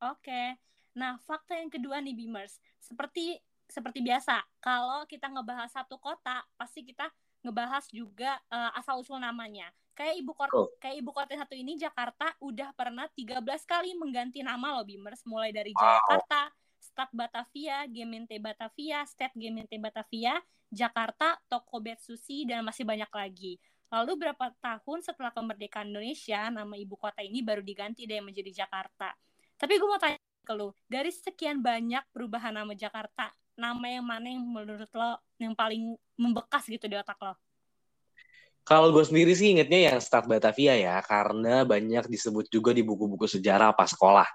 Oke. 0.00 0.58
Nah, 0.96 1.18
fakta 1.22 1.58
yang 1.58 1.70
kedua 1.70 2.02
nih 2.02 2.14
Beamers. 2.16 2.58
Seperti 2.82 3.38
seperti 3.70 4.02
biasa, 4.02 4.42
kalau 4.58 5.06
kita 5.06 5.30
ngebahas 5.30 5.70
satu 5.70 5.94
kota, 6.02 6.42
pasti 6.58 6.82
kita 6.82 7.06
ngebahas 7.46 7.86
juga 7.94 8.36
eh, 8.50 8.70
asal 8.78 8.98
usul 8.98 9.22
namanya. 9.22 9.70
Kayak 9.94 10.14
ibu 10.18 10.32
kota 10.32 10.50
Betul. 10.50 10.66
kayak 10.80 10.96
ibu 10.98 11.10
kota 11.12 11.32
satu 11.36 11.54
ini 11.54 11.76
Jakarta 11.78 12.34
udah 12.40 12.72
pernah 12.74 13.06
13 13.12 13.44
kali 13.68 13.94
mengganti 13.94 14.42
nama 14.42 14.74
loh 14.74 14.84
Beamers, 14.86 15.22
mulai 15.28 15.54
dari. 15.54 15.70
Jakarta, 15.76 16.50
Stad 16.80 17.10
Batavia, 17.12 17.86
Gemeente 17.86 18.40
Batavia, 18.40 19.04
Stad 19.06 19.36
Gemeente 19.36 19.76
Batavia, 19.76 20.40
Jakarta, 20.72 21.38
Tokobetsushi 21.46 22.48
dan 22.48 22.64
masih 22.64 22.82
banyak 22.88 23.10
lagi. 23.12 23.60
Lalu 23.90 24.26
berapa 24.26 24.54
tahun 24.62 25.02
setelah 25.02 25.34
kemerdekaan 25.34 25.90
Indonesia, 25.90 26.46
nama 26.48 26.74
ibu 26.78 26.94
kota 26.94 27.26
ini 27.26 27.42
baru 27.42 27.60
diganti 27.60 28.06
deh 28.06 28.22
menjadi 28.22 28.64
Jakarta. 28.64 29.12
Tapi 29.58 29.76
gue 29.76 29.88
mau 29.88 29.98
tanya 29.98 30.16
ke 30.42 30.52
lu, 30.56 30.72
dari 30.90 31.12
sekian 31.12 31.60
banyak 31.60 32.02
perubahan 32.10 32.56
nama 32.56 32.72
Jakarta, 32.74 33.30
nama 33.54 33.86
yang 33.86 34.04
mana 34.04 34.26
yang 34.28 34.42
menurut 34.42 34.90
lo 34.96 35.20
yang 35.36 35.52
paling 35.52 35.96
membekas 36.16 36.66
gitu 36.66 36.88
di 36.88 36.96
otak 36.96 37.20
lo? 37.20 37.34
Kalau 38.64 38.92
gue 38.92 39.02
sendiri 39.02 39.32
sih 39.32 39.50
ingetnya 39.56 39.90
yang 39.90 39.98
Stad 39.98 40.28
Batavia 40.28 40.76
ya, 40.76 41.00
karena 41.02 41.64
banyak 41.64 42.06
disebut 42.06 42.46
juga 42.52 42.70
di 42.76 42.84
buku-buku 42.84 43.24
sejarah 43.24 43.72
pas 43.72 43.88
sekolah. 43.90 44.28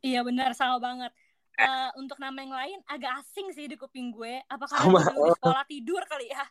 Iya 0.00 0.24
benar, 0.24 0.56
sama 0.56 0.80
banget. 0.80 1.12
Eh, 1.60 1.90
untuk 2.00 2.16
nama 2.16 2.40
yang 2.40 2.54
lain 2.56 2.78
agak 2.88 3.20
asing 3.20 3.52
sih 3.52 3.68
di 3.68 3.76
kuping 3.76 4.08
gue. 4.08 4.40
Apa 4.48 4.64
karena 4.64 4.84
Sama. 4.88 4.98
gue 5.04 5.12
dulu 5.12 5.28
di 5.28 5.36
sekolah 5.36 5.64
tidur 5.68 6.02
kali 6.08 6.26
ya? 6.32 6.44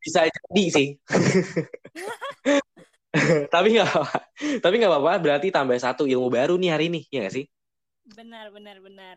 Bisa 0.00 0.20
jadi 0.24 0.64
sih. 0.72 0.88
tapi 3.54 3.78
nggak 3.78 3.90
tapi 4.58 4.74
nggak 4.82 4.90
apa-apa 4.90 5.22
berarti 5.22 5.54
tambah 5.54 5.78
satu 5.78 6.02
ilmu 6.02 6.34
baru 6.34 6.58
nih 6.58 6.70
hari 6.74 6.90
ini 6.90 7.06
ya 7.14 7.22
nggak 7.22 7.34
sih 7.38 7.46
Benar, 8.04 8.52
benar, 8.52 8.76
benar. 8.84 9.16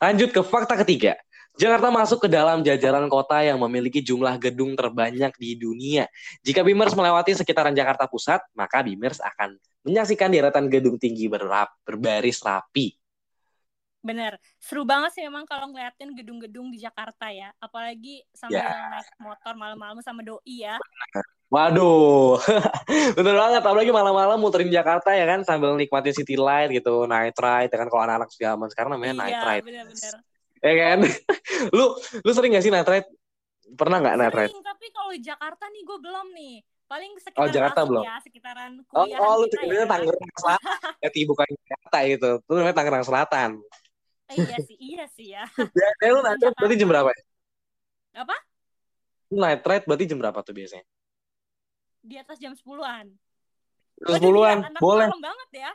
lanjut 0.00 0.30
ke 0.32 0.40
fakta 0.44 0.76
ketiga 0.84 1.16
Jakarta 1.54 1.86
masuk 1.86 2.26
ke 2.26 2.28
dalam 2.28 2.66
jajaran 2.66 3.06
kota 3.06 3.38
yang 3.46 3.62
memiliki 3.62 4.02
jumlah 4.02 4.34
gedung 4.42 4.74
terbanyak 4.74 5.30
di 5.38 5.54
dunia. 5.54 6.10
Jika 6.42 6.66
Bimers 6.66 6.98
melewati 6.98 7.30
sekitaran 7.30 7.70
Jakarta 7.70 8.10
Pusat, 8.10 8.42
maka 8.58 8.82
Bimers 8.82 9.22
akan 9.22 9.54
menyaksikan 9.86 10.34
deretan 10.34 10.66
gedung 10.66 10.98
tinggi 10.98 11.30
berlap, 11.30 11.70
berbaris 11.86 12.42
rapi. 12.42 12.98
Bener, 14.02 14.36
seru 14.58 14.82
banget 14.82 15.14
sih 15.14 15.22
memang 15.22 15.46
kalau 15.46 15.70
ngeliatin 15.70 16.12
gedung-gedung 16.18 16.74
di 16.74 16.82
Jakarta 16.82 17.30
ya. 17.30 17.54
Apalagi 17.62 18.26
sambil 18.34 18.60
Ya. 18.60 19.00
naik 19.00 19.08
motor 19.22 19.54
malam-malam 19.54 20.02
sama 20.02 20.26
doi 20.26 20.42
ya. 20.60 20.76
Waduh, 21.54 22.34
bener 23.16 23.34
banget. 23.38 23.62
Apalagi 23.62 23.94
malam-malam 23.94 24.42
muterin 24.42 24.74
Jakarta 24.74 25.14
ya 25.14 25.22
kan 25.22 25.46
sambil 25.46 25.78
nikmatin 25.78 26.10
city 26.10 26.34
light 26.34 26.74
gitu, 26.74 27.06
night 27.06 27.38
ride. 27.38 27.70
Ya 27.70 27.78
kan 27.78 27.86
kalau 27.86 28.02
anak-anak 28.02 28.30
zaman 28.34 28.66
sekarang 28.74 28.98
namanya 28.98 29.14
night 29.22 29.38
iya, 29.38 29.46
ride. 29.46 29.62
bener-bener. 29.62 30.14
Ya 30.58 30.74
kan? 30.74 30.98
lu 31.78 31.94
lu 32.26 32.30
sering 32.34 32.58
gak 32.58 32.64
sih 32.66 32.74
night 32.74 32.90
ride? 32.90 33.06
Pernah 33.78 34.02
nggak 34.02 34.16
night 34.18 34.34
ride? 34.34 34.50
Tapi 34.50 34.86
kalau 34.90 35.10
di 35.14 35.22
Jakarta 35.22 35.70
nih 35.70 35.82
gue 35.86 35.98
belum 36.02 36.26
nih. 36.34 36.56
Paling 36.84 37.10
Oh, 37.14 37.22
sekitaran 37.22 37.54
Jakarta 37.54 37.80
belum? 37.86 38.02
ya, 38.02 38.16
sekitaran 38.18 38.70
Oh, 38.90 39.06
kuliah 39.06 39.18
oh 39.22 39.34
lu 39.38 39.46
kita 39.46 39.62
sebenarnya 39.62 39.86
ya. 39.86 39.92
Tangerang 39.94 40.32
Selatan. 40.34 40.74
Berarti 41.00 41.20
bukan 41.22 41.48
Jakarta 41.54 41.98
itu. 42.02 42.30
Itu 42.42 42.52
namanya 42.58 42.76
Tangerang 42.76 43.04
Selatan. 43.06 43.50
Eh, 44.24 44.36
iya 44.42 44.58
sih, 44.58 44.76
iya 44.82 45.04
sih 45.06 45.26
ya. 45.38 45.44
Biasanya 45.54 46.10
lu 46.10 46.20
night 46.26 46.40
ride 46.42 46.56
berarti 46.58 46.76
jam 46.82 46.88
berapa? 46.90 47.10
ya? 47.14 47.22
Apa? 48.26 48.36
Night 49.30 49.62
ride 49.62 49.84
berarti 49.86 50.04
jam 50.10 50.18
berapa 50.18 50.38
tuh 50.42 50.54
biasanya? 50.58 50.84
Di 52.04 52.20
atas 52.20 52.36
jam 52.36 52.52
10-an. 52.52 53.08
Terus 53.96 54.20
Waduh, 54.20 54.26
puluhan. 54.28 54.58
gila, 54.60 54.68
anak 54.68 54.80
Boleh. 54.84 55.06
malam 55.08 55.22
banget 55.24 55.48
ya. 55.56 55.72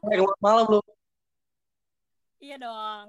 Keluar 0.00 0.36
malam 0.40 0.64
lu. 0.72 0.80
Iya 2.40 2.56
dong. 2.56 3.06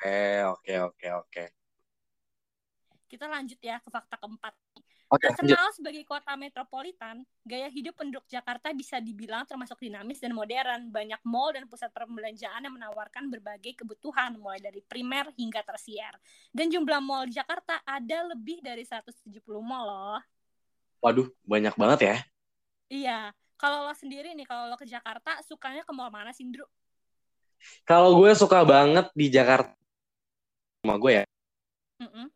Eh, 0.00 0.40
oke 0.46 0.74
oke 0.88 1.06
oke. 1.26 1.44
Kita 3.08 3.24
lanjut 3.28 3.58
ya 3.60 3.76
ke 3.82 3.88
fakta 3.88 4.16
keempat. 4.20 4.54
Oke, 5.08 5.24
lanjut. 5.24 5.40
Terkenal 5.40 5.72
sebagai 5.72 6.04
kota 6.04 6.36
metropolitan, 6.36 7.24
gaya 7.40 7.72
hidup 7.72 7.96
penduduk 7.96 8.28
Jakarta 8.28 8.68
bisa 8.76 9.00
dibilang 9.00 9.48
termasuk 9.48 9.80
dinamis 9.80 10.20
dan 10.20 10.36
modern. 10.36 10.92
Banyak 10.92 11.24
mall 11.24 11.56
dan 11.56 11.64
pusat 11.64 11.88
perbelanjaan 11.88 12.68
yang 12.68 12.76
menawarkan 12.76 13.32
berbagai 13.32 13.80
kebutuhan, 13.80 14.36
mulai 14.36 14.60
dari 14.60 14.84
primer 14.84 15.32
hingga 15.34 15.64
tersier. 15.64 16.12
Dan 16.52 16.68
jumlah 16.68 17.00
mall 17.00 17.24
di 17.24 17.40
Jakarta 17.40 17.80
ada 17.88 18.28
lebih 18.28 18.60
dari 18.60 18.84
170 18.84 19.40
mall 19.64 19.88
loh. 19.88 20.20
Waduh, 20.98 21.28
banyak 21.46 21.74
banget 21.78 22.00
ya. 22.02 22.16
Iya, 22.88 23.18
kalau 23.60 23.86
lo 23.86 23.94
sendiri 23.94 24.32
nih, 24.34 24.46
kalau 24.48 24.66
lo 24.70 24.76
ke 24.80 24.86
Jakarta, 24.88 25.38
sukanya 25.44 25.84
ke 25.84 25.92
mall 25.94 26.10
mana 26.10 26.32
sih, 26.34 26.46
Ndru? 26.46 26.64
Kalau 27.84 28.16
gue 28.18 28.30
suka 28.38 28.62
banget 28.62 29.10
di 29.12 29.26
Jakarta 29.28 29.74
sama 30.82 30.94
gue 30.96 31.22
ya. 31.22 31.24
Mm-mm. 31.98 32.26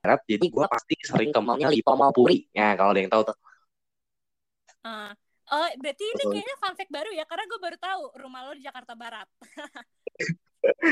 Barat, 0.00 0.20
Jadi 0.24 0.46
gue 0.48 0.66
pasti 0.68 0.94
sering 1.04 1.32
ke 1.32 1.40
mallnya 1.40 1.68
Lipo 1.68 1.92
Mall 1.92 2.12
Puri. 2.12 2.48
Ya, 2.56 2.72
kalau 2.76 2.92
ada 2.92 3.00
yang 3.00 3.12
tahu 3.12 3.22
tuh. 3.32 3.36
Ah. 4.84 5.12
Oh, 5.50 5.66
berarti 5.82 6.06
ini 6.06 6.22
kayaknya 6.30 6.56
fun 6.62 6.74
fact 6.78 6.92
baru 6.94 7.10
ya, 7.10 7.26
karena 7.26 7.42
gue 7.50 7.58
baru 7.58 7.74
tahu 7.74 8.02
rumah 8.22 8.46
lo 8.46 8.54
di 8.54 8.62
Jakarta 8.62 8.94
Barat. 8.94 9.26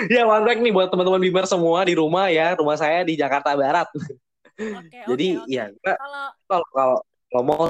Ya, 0.09 0.25
one 0.25 0.49
fact 0.49 0.65
nih 0.65 0.73
buat 0.73 0.89
teman-teman 0.89 1.21
Bimer 1.21 1.45
semua 1.45 1.85
di 1.85 1.93
rumah 1.93 2.33
ya. 2.33 2.57
Rumah 2.57 2.77
saya 2.81 3.05
di 3.05 3.21
Jakarta 3.21 3.53
Barat. 3.53 3.85
Oke, 4.59 4.99
Jadi, 5.11 5.29
oke. 5.39 5.51
ya, 5.51 5.71
Kalau 5.71 6.25
kalau 6.51 6.67
kalau 7.31 7.67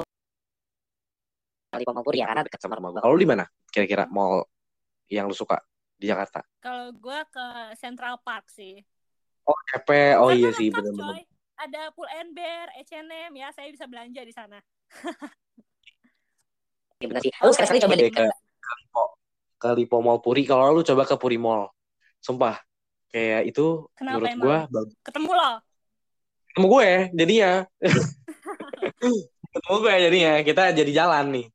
Lipo 1.77 1.93
Mall 1.93 2.05
Puri 2.05 2.17
ya 2.19 2.25
karena 2.25 2.41
dekat 2.41 2.59
sama 2.59 2.75
rumah 2.81 2.89
gue. 2.97 3.01
Kalau 3.05 3.13
lu 3.13 3.21
di 3.21 3.29
mana? 3.29 3.45
Kira-kira 3.69 4.09
mall 4.09 4.41
yang 5.09 5.29
lu 5.29 5.35
suka 5.37 5.61
di 5.99 6.09
Jakarta? 6.09 6.41
kalau 6.59 6.91
gue 6.91 7.19
ke 7.31 7.45
Central 7.79 8.19
Park 8.25 8.49
sih. 8.51 8.81
Oh, 9.45 9.57
CP. 9.73 9.89
Oh 10.17 10.29
Karena 10.29 10.37
iya 10.37 10.49
sih, 10.53 10.67
coy. 10.69 11.21
Ada 11.59 11.91
Pull 11.91 12.07
and 12.07 12.31
Bear, 12.31 12.71
H&M 12.71 13.31
ya, 13.35 13.51
saya 13.51 13.67
bisa 13.67 13.83
belanja 13.85 14.21
di 14.23 14.33
sana. 14.33 14.59
Iya 16.99 17.07
benar 17.15 17.23
sih. 17.23 17.31
Lu 17.31 17.51
sekali-sekali 17.55 17.79
coba 17.79 17.93
deh. 17.95 18.11
Ke, 18.11 18.27
ke 18.59 18.71
Lipo, 18.83 19.03
ke 19.55 19.69
Lipo 19.71 19.97
Mall 20.03 20.19
Puri. 20.19 20.43
Kalau 20.43 20.75
lu 20.75 20.83
coba 20.83 21.07
ke 21.07 21.15
Puri 21.15 21.39
Mall. 21.39 21.71
Sumpah. 22.19 22.59
Kayak 23.07 23.47
itu 23.47 23.87
Kenapa 23.95 24.19
menurut 24.19 24.27
emang? 24.35 24.43
gue 24.43 24.57
bagus. 24.67 24.93
Ketemu 25.07 25.31
lo. 25.31 25.51
Ketemu 26.59 26.75
gue 26.75 26.91
jadinya. 27.15 27.51
Ketemu 29.55 29.75
gue 29.79 29.93
jadinya. 29.95 30.33
Kita 30.43 30.63
jadi 30.75 30.91
jalan 30.91 31.25
nih. 31.31 31.47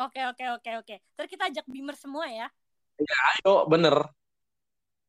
Oke, 0.00 0.24
oke, 0.32 0.44
oke, 0.56 0.70
oke. 0.80 0.96
Terus 0.96 1.28
kita 1.28 1.52
ajak 1.52 1.68
Bimer 1.68 1.92
semua 1.92 2.24
ya. 2.32 2.48
Ayo, 3.36 3.68
bener. 3.68 4.00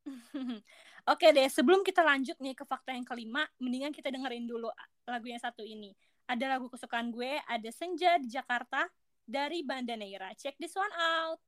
Oke 1.08 1.32
deh, 1.32 1.48
sebelum 1.48 1.82
kita 1.82 2.04
lanjut 2.04 2.36
nih 2.44 2.54
ke 2.54 2.68
fakta 2.68 2.92
yang 2.92 3.08
kelima, 3.08 3.48
mendingan 3.58 3.96
kita 3.96 4.12
dengerin 4.12 4.46
dulu 4.46 4.68
lagu 5.08 5.28
yang 5.32 5.40
satu 5.40 5.64
ini. 5.64 5.96
Ada 6.28 6.60
lagu 6.60 6.68
kesukaan 6.68 7.10
gue, 7.10 7.40
ada 7.48 7.70
Senja 7.72 8.20
di 8.20 8.28
Jakarta 8.28 8.86
dari 9.24 9.64
Banda 9.64 9.96
Neira. 9.96 10.36
Check 10.36 10.60
this 10.60 10.76
one 10.76 10.92
out. 10.94 11.40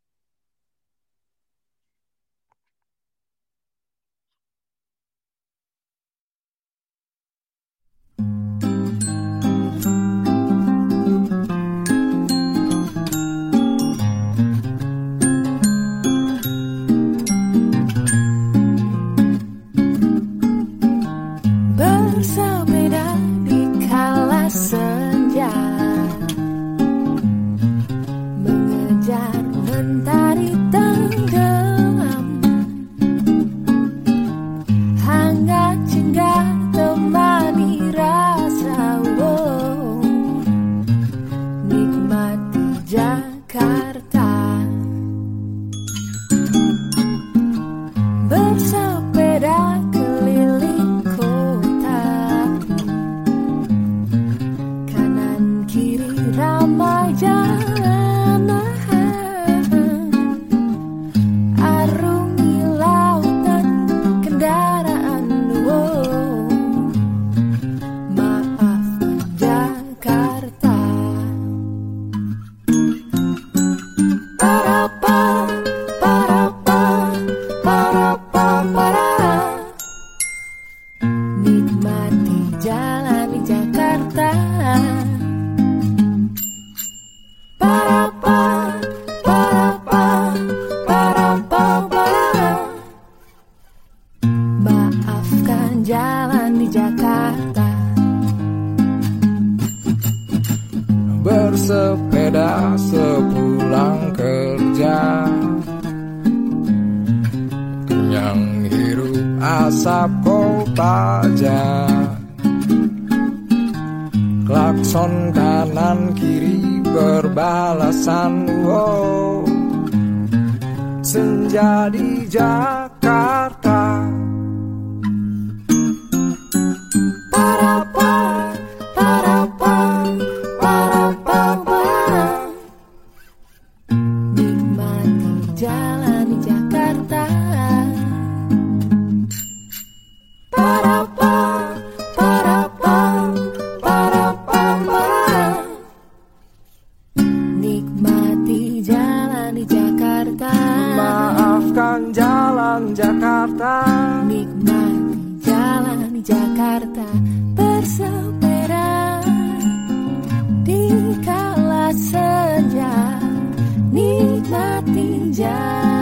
Jakarta 165.34 165.93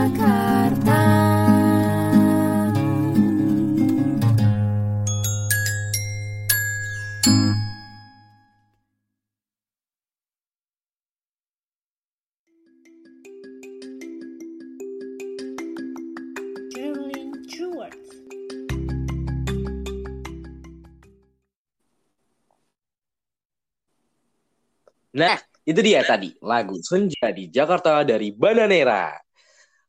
itu 25.62 25.80
dia 25.80 26.02
tadi 26.02 26.34
lagu 26.42 26.74
Senja 26.82 27.30
di 27.30 27.46
Jakarta 27.46 28.02
dari 28.02 28.34
Bandanera. 28.34 29.14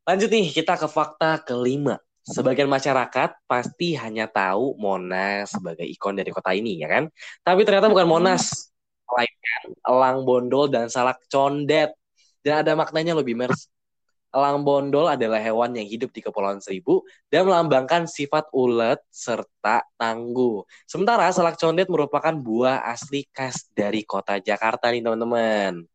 Lanjut 0.04 0.30
nih, 0.30 0.52
kita 0.52 0.76
ke 0.76 0.86
fakta 0.86 1.40
kelima. 1.42 1.96
Sebagian 2.24 2.72
masyarakat 2.72 3.36
pasti 3.48 4.00
hanya 4.00 4.32
tahu 4.32 4.80
Monas 4.80 5.52
sebagai 5.52 5.84
ikon 5.84 6.16
dari 6.16 6.32
kota 6.32 6.56
ini, 6.56 6.80
ya 6.80 6.88
kan? 6.88 7.04
Tapi 7.44 7.68
ternyata 7.68 7.92
bukan 7.92 8.08
Monas, 8.08 8.72
melainkan 9.08 9.64
Elang 9.84 10.20
Bondol 10.24 10.72
dan 10.72 10.88
Salak 10.88 11.20
Condet. 11.28 11.92
Dan 12.44 12.64
ada 12.64 12.76
maknanya 12.76 13.16
lebih 13.16 13.40
Mers. 13.40 13.72
Elang 14.34 14.66
Bondol 14.66 15.06
adalah 15.06 15.38
hewan 15.38 15.78
yang 15.78 15.86
hidup 15.86 16.10
di 16.10 16.26
Kepulauan 16.26 16.58
Seribu 16.58 17.06
dan 17.30 17.46
melambangkan 17.46 18.10
sifat 18.10 18.50
ulet 18.50 18.98
serta 19.14 19.86
tangguh. 19.94 20.66
Sementara 20.90 21.30
Salak 21.30 21.62
Condet 21.62 21.86
merupakan 21.86 22.34
buah 22.34 22.82
asli 22.90 23.30
khas 23.30 23.70
dari 23.70 24.02
kota 24.02 24.42
Jakarta 24.42 24.90
nih 24.90 25.06
teman-teman. 25.06 25.86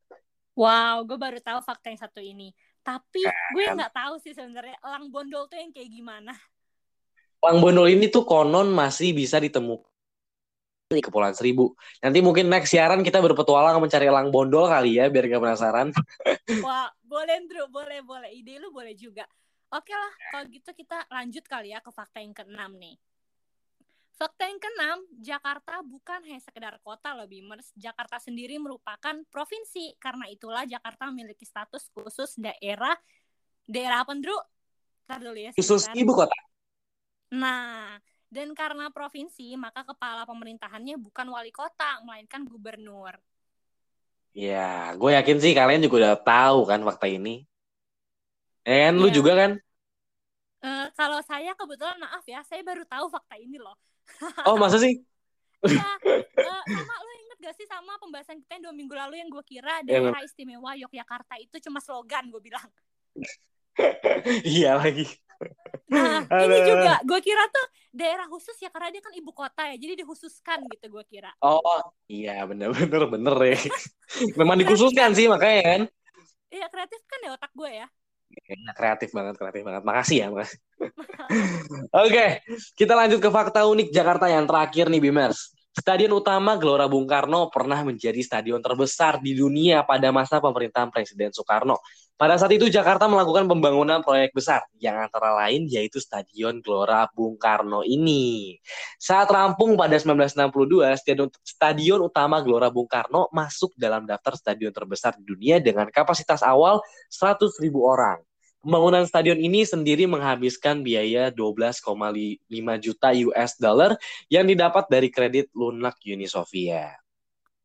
Wow, 0.54 1.02
gue 1.02 1.18
baru 1.18 1.42
tahu 1.42 1.58
fakta 1.66 1.90
yang 1.90 1.98
satu 1.98 2.22
ini. 2.22 2.54
Tapi 2.86 3.26
gue 3.26 3.64
Kan. 3.66 3.74
nggak 3.74 3.92
tahu 3.92 4.14
sih 4.22 4.30
sebenarnya 4.32 4.78
elang 4.86 5.10
bondol 5.10 5.50
tuh 5.50 5.58
yang 5.58 5.74
kayak 5.74 5.90
gimana. 5.90 6.32
Elang 7.42 7.58
Bondol 7.62 7.86
ini 7.90 8.10
tuh 8.10 8.26
konon 8.26 8.70
masih 8.74 9.14
bisa 9.14 9.38
ditemukan 9.38 9.86
di 10.88 11.04
Kepulauan 11.04 11.36
Seribu. 11.36 11.76
Nanti 12.00 12.24
mungkin 12.24 12.48
next 12.48 12.72
siaran 12.72 13.04
kita 13.04 13.20
berpetualang 13.20 13.76
mencari 13.76 14.08
elang 14.08 14.32
bondol 14.32 14.72
kali 14.72 14.96
ya, 14.96 15.12
biar 15.12 15.28
gak 15.28 15.42
penasaran. 15.44 15.88
Wah, 16.64 16.88
boleh 17.04 17.44
Drew, 17.44 17.68
boleh 17.68 18.00
boleh. 18.00 18.32
Ide 18.32 18.56
lu 18.56 18.72
boleh 18.72 18.96
juga. 18.96 19.28
Oke 19.68 19.92
lah, 19.92 20.12
kalau 20.32 20.48
gitu 20.48 20.72
kita 20.72 21.04
lanjut 21.12 21.44
kali 21.44 21.76
ya 21.76 21.84
ke 21.84 21.92
fakta 21.92 22.24
yang 22.24 22.32
keenam 22.32 22.72
nih. 22.80 22.96
Fakta 24.16 24.48
yang 24.48 24.56
keenam, 24.56 24.98
Jakarta 25.20 25.84
bukan 25.84 26.24
hanya 26.24 26.40
sekedar 26.40 26.80
kota 26.80 27.12
loh 27.12 27.28
Bimers. 27.28 27.68
Jakarta 27.76 28.16
sendiri 28.16 28.56
merupakan 28.56 29.14
provinsi. 29.28 29.92
Karena 30.00 30.24
itulah 30.32 30.64
Jakarta 30.64 31.12
memiliki 31.12 31.44
status 31.44 31.92
khusus 31.92 32.32
daerah 32.40 32.96
daerah 33.68 34.08
apa, 34.08 34.16
Drew? 34.16 34.40
Ntar 35.04 35.20
dulu 35.20 35.36
ya. 35.36 35.52
Khusus 35.52 35.84
ibu 35.92 36.16
kota. 36.16 36.34
Nah, 37.28 38.00
dan 38.34 38.48
karena 38.60 38.86
provinsi, 38.96 39.46
maka 39.64 39.80
kepala 39.90 40.22
pemerintahannya 40.30 40.94
bukan 41.06 41.26
wali 41.34 41.52
kota, 41.60 41.90
melainkan 42.06 42.42
gubernur. 42.52 43.14
Ya, 44.44 44.68
gue 45.00 45.10
yakin 45.16 45.36
sih 45.42 45.52
kalian 45.58 45.82
juga 45.84 45.96
udah 46.00 46.14
tahu 46.28 46.58
kan 46.70 46.80
fakta 46.88 47.06
ini. 47.16 47.34
Ya 48.68 48.74
kan, 48.88 48.94
lu 49.00 49.08
Iya. 49.08 49.14
juga 49.16 49.32
kan? 49.40 49.50
Eh, 50.58 50.86
kalau 50.98 51.20
saya 51.22 51.54
kebetulan 51.54 51.98
maaf 52.02 52.24
ya, 52.26 52.42
saya 52.42 52.62
baru 52.66 52.82
tahu 52.82 53.06
fakta 53.14 53.38
ini 53.38 53.56
loh. 53.62 53.76
Oh, 54.46 54.56
masa 54.58 54.78
sih? 54.80 55.02
Iya, 55.62 55.86
eh, 56.48 56.62
sama 56.74 56.94
lo 57.04 57.10
inget 57.22 57.38
gak 57.46 57.54
sih 57.58 57.66
sama 57.68 57.92
pembahasan 58.02 58.38
kita 58.42 58.52
yang 58.58 58.64
dua 58.70 58.74
minggu 58.74 58.94
lalu 58.94 59.14
yang 59.22 59.30
gue 59.30 59.44
kira 59.46 59.82
Iya, 59.86 59.98
daerah 59.98 60.20
istimewa 60.26 60.72
Yogyakarta 60.82 61.34
itu 61.38 61.56
cuma 61.66 61.78
slogan 61.82 62.24
gue 62.32 62.40
bilang. 62.42 62.66
Iya 64.50 64.74
lagi. 64.80 65.04
Nah, 65.88 66.20
ini 66.44 66.60
juga 66.60 67.00
gue 67.08 67.20
kira 67.24 67.44
tuh 67.48 67.64
daerah 67.96 68.28
khusus 68.28 68.56
ya 68.60 68.68
karena 68.68 68.92
dia 68.92 69.00
kan 69.00 69.14
ibu 69.16 69.32
kota 69.32 69.62
ya 69.72 69.76
jadi 69.80 70.04
dikhususkan 70.04 70.68
gitu 70.68 70.86
gue 70.92 71.04
kira 71.08 71.32
Oh, 71.42 71.78
iya 72.12 72.30
bener-bener 72.50 73.02
bener 73.14 73.34
ya. 73.50 73.56
Memang 74.40 74.56
dikhususkan 74.60 75.10
sih 75.16 75.26
makanya 75.30 75.60
kan. 75.70 75.80
iya 76.54 76.66
kreatif 76.72 77.00
kan 77.10 77.18
ya 77.24 77.30
otak 77.36 77.52
gue 77.58 77.70
ya 77.80 77.86
Ya, 78.48 78.72
kreatif 78.78 79.10
banget, 79.16 79.34
kreatif 79.40 79.62
banget. 79.66 79.82
Makasih 79.88 80.16
ya, 80.22 80.26
makasih. 80.32 80.58
Oke, 81.92 82.26
kita 82.76 82.92
lanjut 82.96 83.20
ke 83.20 83.30
fakta 83.32 83.64
unik 83.68 83.88
Jakarta 83.92 84.26
yang 84.28 84.44
terakhir 84.48 84.88
nih, 84.92 85.00
Bimers. 85.04 85.52
Stadion 85.72 86.10
utama 86.16 86.56
Gelora 86.56 86.88
Bung 86.90 87.06
Karno 87.06 87.52
pernah 87.52 87.80
menjadi 87.86 88.18
stadion 88.24 88.58
terbesar 88.58 89.22
di 89.22 89.36
dunia 89.36 89.84
pada 89.86 90.10
masa 90.10 90.42
pemerintahan 90.42 90.90
Presiden 90.90 91.30
Soekarno. 91.30 91.78
Pada 92.18 92.34
saat 92.34 92.50
itu 92.50 92.66
Jakarta 92.66 93.06
melakukan 93.06 93.46
pembangunan 93.46 94.02
proyek 94.02 94.34
besar 94.34 94.66
yang 94.82 94.98
antara 94.98 95.38
lain 95.38 95.70
yaitu 95.70 96.02
Stadion 96.02 96.58
Gelora 96.58 97.06
Bung 97.14 97.38
Karno 97.38 97.86
ini. 97.86 98.58
Saat 98.98 99.30
rampung 99.30 99.78
pada 99.78 99.94
1962, 99.94 100.98
stadion, 100.98 101.30
stadion 101.46 102.00
utama 102.02 102.42
Gelora 102.42 102.74
Bung 102.74 102.90
Karno 102.90 103.30
masuk 103.30 103.70
dalam 103.78 104.02
daftar 104.02 104.34
stadion 104.34 104.74
terbesar 104.74 105.14
di 105.14 105.22
dunia 105.22 105.62
dengan 105.62 105.86
kapasitas 105.94 106.42
awal 106.42 106.82
100.000 107.06 107.54
orang. 107.78 108.18
Pembangunan 108.58 109.06
stadion 109.06 109.38
ini 109.38 109.62
sendiri 109.62 110.02
menghabiskan 110.04 110.82
biaya 110.82 111.30
12,5 111.30 111.78
juta 112.76 113.14
US 113.14 113.54
dollar 113.54 113.94
yang 114.26 114.50
didapat 114.50 114.90
dari 114.90 115.08
kredit 115.08 115.46
lunak 115.54 115.94
Uni 116.02 116.26
Soviet. 116.26 116.98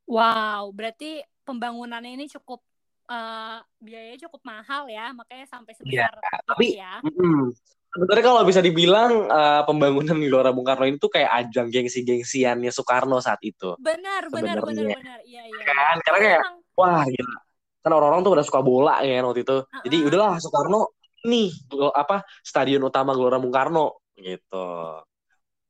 wow 0.06 0.70
berarti 0.70 1.24
pembangunannya 1.42 2.14
ini 2.14 2.28
cukup 2.30 2.62
eh, 3.06 3.58
biayanya 3.80 4.20
cukup 4.28 4.42
mahal 4.44 4.86
ya 4.86 5.10
makanya 5.12 5.48
sampai 5.50 5.72
sebesar 5.74 6.12
Iya, 6.14 6.30
tapi- 6.46 6.76
ya 6.78 7.02
Mm. 7.02 7.52
Sebenarnya 7.94 8.26
kalau 8.26 8.42
bisa 8.42 8.58
dibilang 8.58 9.12
eh, 9.30 9.62
pembangunan 9.66 10.18
Gelora 10.18 10.50
Bung 10.50 10.66
Karno 10.66 10.86
itu 10.86 11.06
kayak 11.08 11.30
ajang 11.46 11.70
gengsi-gengsiannya 11.70 12.70
Soekarno 12.70 13.18
saat 13.18 13.38
itu. 13.42 13.74
benar 13.78 14.30
benar 14.30 14.58
benar 14.62 14.86
benar 14.94 15.20
iya 15.26 15.42
iya 15.46 15.64
Kan? 15.64 15.98
Karena 16.02 16.20
kayak 16.22 16.42
wah 16.74 17.02
gila. 17.06 17.38
Kan 17.84 17.92
orang-orang 17.94 18.22
tuh 18.26 18.32
pada 18.34 18.46
suka 18.48 18.62
bola 18.64 19.04
ya 19.06 19.20
kan 19.20 19.24
waktu 19.30 19.42
itu. 19.46 19.58
Jadi 19.86 19.98
Uh-uh. 20.00 20.08
udahlah 20.10 20.32
Soekarno 20.44 20.80
nih 21.24 21.48
apa 21.96 22.16
stadion 22.44 22.84
utama 22.84 23.16
Gelora 23.16 23.40
Bung 23.40 23.54
Karno 23.54 24.04
gitu. 24.20 24.56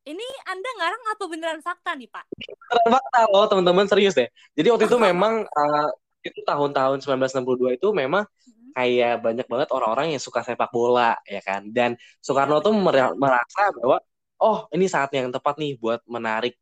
ini 0.04 0.26
anda 0.52 0.69
ngarang 0.80 1.04
apa 1.15 1.23
beneran 1.32 1.62
fakta 1.63 1.95
nih 1.95 2.12
pak 2.12 2.26
Beneran 2.67 2.91
fakta 2.99 3.19
loh 3.32 3.45
teman-teman 3.47 3.88
serius 3.88 4.13
deh. 4.19 4.28
Jadi 4.58 4.67
waktu 4.73 4.86
itu 4.91 4.97
memang 4.99 5.34
eh, 5.60 5.88
itu 6.28 6.39
tahun-tahun 6.43 6.97
1962 7.04 7.78
itu 7.80 7.88
memang 7.95 8.23
Hmm. 8.43 8.76
kayak 8.76 9.23
banyak 9.23 9.45
banget 9.47 9.69
orang-orang 9.71 10.08
yang 10.17 10.19
suka 10.23 10.41
sepak 10.43 10.67
bola 10.76 11.15
ya 11.23 11.39
kan. 11.45 11.62
Dan 11.71 11.95
Soekarno 12.19 12.60
tuh 12.60 12.73
mer- 12.76 13.15
merasa 13.15 13.71
bahwa 13.80 13.97
oh 14.43 14.58
ini 14.76 14.86
saat 14.91 15.08
yang 15.15 15.32
tepat 15.32 15.56
nih 15.62 15.80
buat 15.80 16.02
menarik 16.10 16.58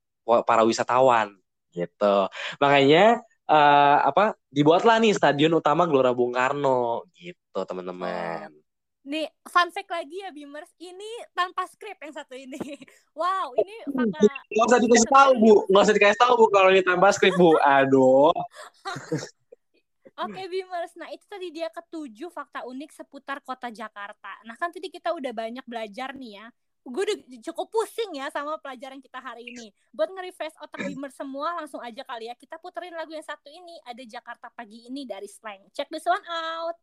para 0.46 0.62
wisatawan 0.68 1.34
gitu. 1.74 2.30
Makanya 2.62 3.24
eh, 3.52 3.98
apa 4.08 4.40
dibuatlah 4.48 5.04
nih 5.04 5.12
stadion 5.12 5.60
utama 5.60 5.84
Gelora 5.84 6.16
Bung 6.16 6.32
Karno 6.32 7.04
gitu 7.12 7.60
teman-teman. 7.68 8.56
Nih, 9.02 9.26
fun 9.50 9.74
fact 9.74 9.90
lagi 9.90 10.22
ya 10.22 10.30
Bimers, 10.30 10.70
ini 10.78 11.10
tanpa 11.34 11.66
skrip 11.66 11.98
yang 12.06 12.14
satu 12.14 12.38
ini. 12.38 12.58
Wow, 13.18 13.52
ini 13.60 13.76
fakta. 13.92 14.24
Nggak 14.24 14.66
usah 14.72 14.80
dikasih 14.80 15.10
tahu 15.10 15.32
bu, 15.42 15.54
nggak 15.68 15.84
usah 15.84 15.96
dikasih 15.98 16.20
tahu 16.22 16.34
bu 16.38 16.46
kalau 16.54 16.70
ini 16.72 16.82
tanpa 16.86 17.08
skrip 17.12 17.34
bu. 17.36 17.58
Aduh. 17.60 18.32
Oke 20.22 20.42
Bimers, 20.54 20.94
nah 21.02 21.10
itu 21.10 21.26
tadi 21.26 21.50
dia 21.50 21.68
ketujuh 21.74 22.30
fakta 22.30 22.62
unik 22.70 22.94
seputar 22.94 23.42
kota 23.42 23.74
Jakarta. 23.74 24.38
Nah 24.46 24.54
kan 24.54 24.70
tadi 24.70 24.94
kita 24.94 25.18
udah 25.18 25.34
banyak 25.34 25.66
belajar 25.66 26.14
nih 26.14 26.38
ya. 26.38 26.46
Gue 26.82 27.04
udah 27.06 27.18
cukup 27.46 27.70
pusing 27.70 28.18
ya 28.18 28.28
sama 28.34 28.58
pelajaran 28.58 28.98
kita 28.98 29.22
hari 29.22 29.46
ini. 29.54 29.70
Buat 29.94 30.12
nge-refresh 30.18 30.58
otak 30.58 30.82
Bimers 30.90 31.14
semua, 31.14 31.54
langsung 31.62 31.82
aja 31.82 32.02
kali 32.02 32.30
ya. 32.30 32.34
Kita 32.34 32.58
puterin 32.58 32.94
lagu 32.98 33.14
yang 33.14 33.26
satu 33.26 33.50
ini. 33.54 33.78
Ada 33.86 34.02
Jakarta 34.06 34.50
Pagi 34.50 34.90
ini 34.90 35.06
dari 35.06 35.30
Slang. 35.30 35.70
Check 35.78 35.94
this 35.94 36.06
one 36.10 36.26
out. 36.26 36.78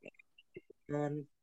Pagi 0.88 1.37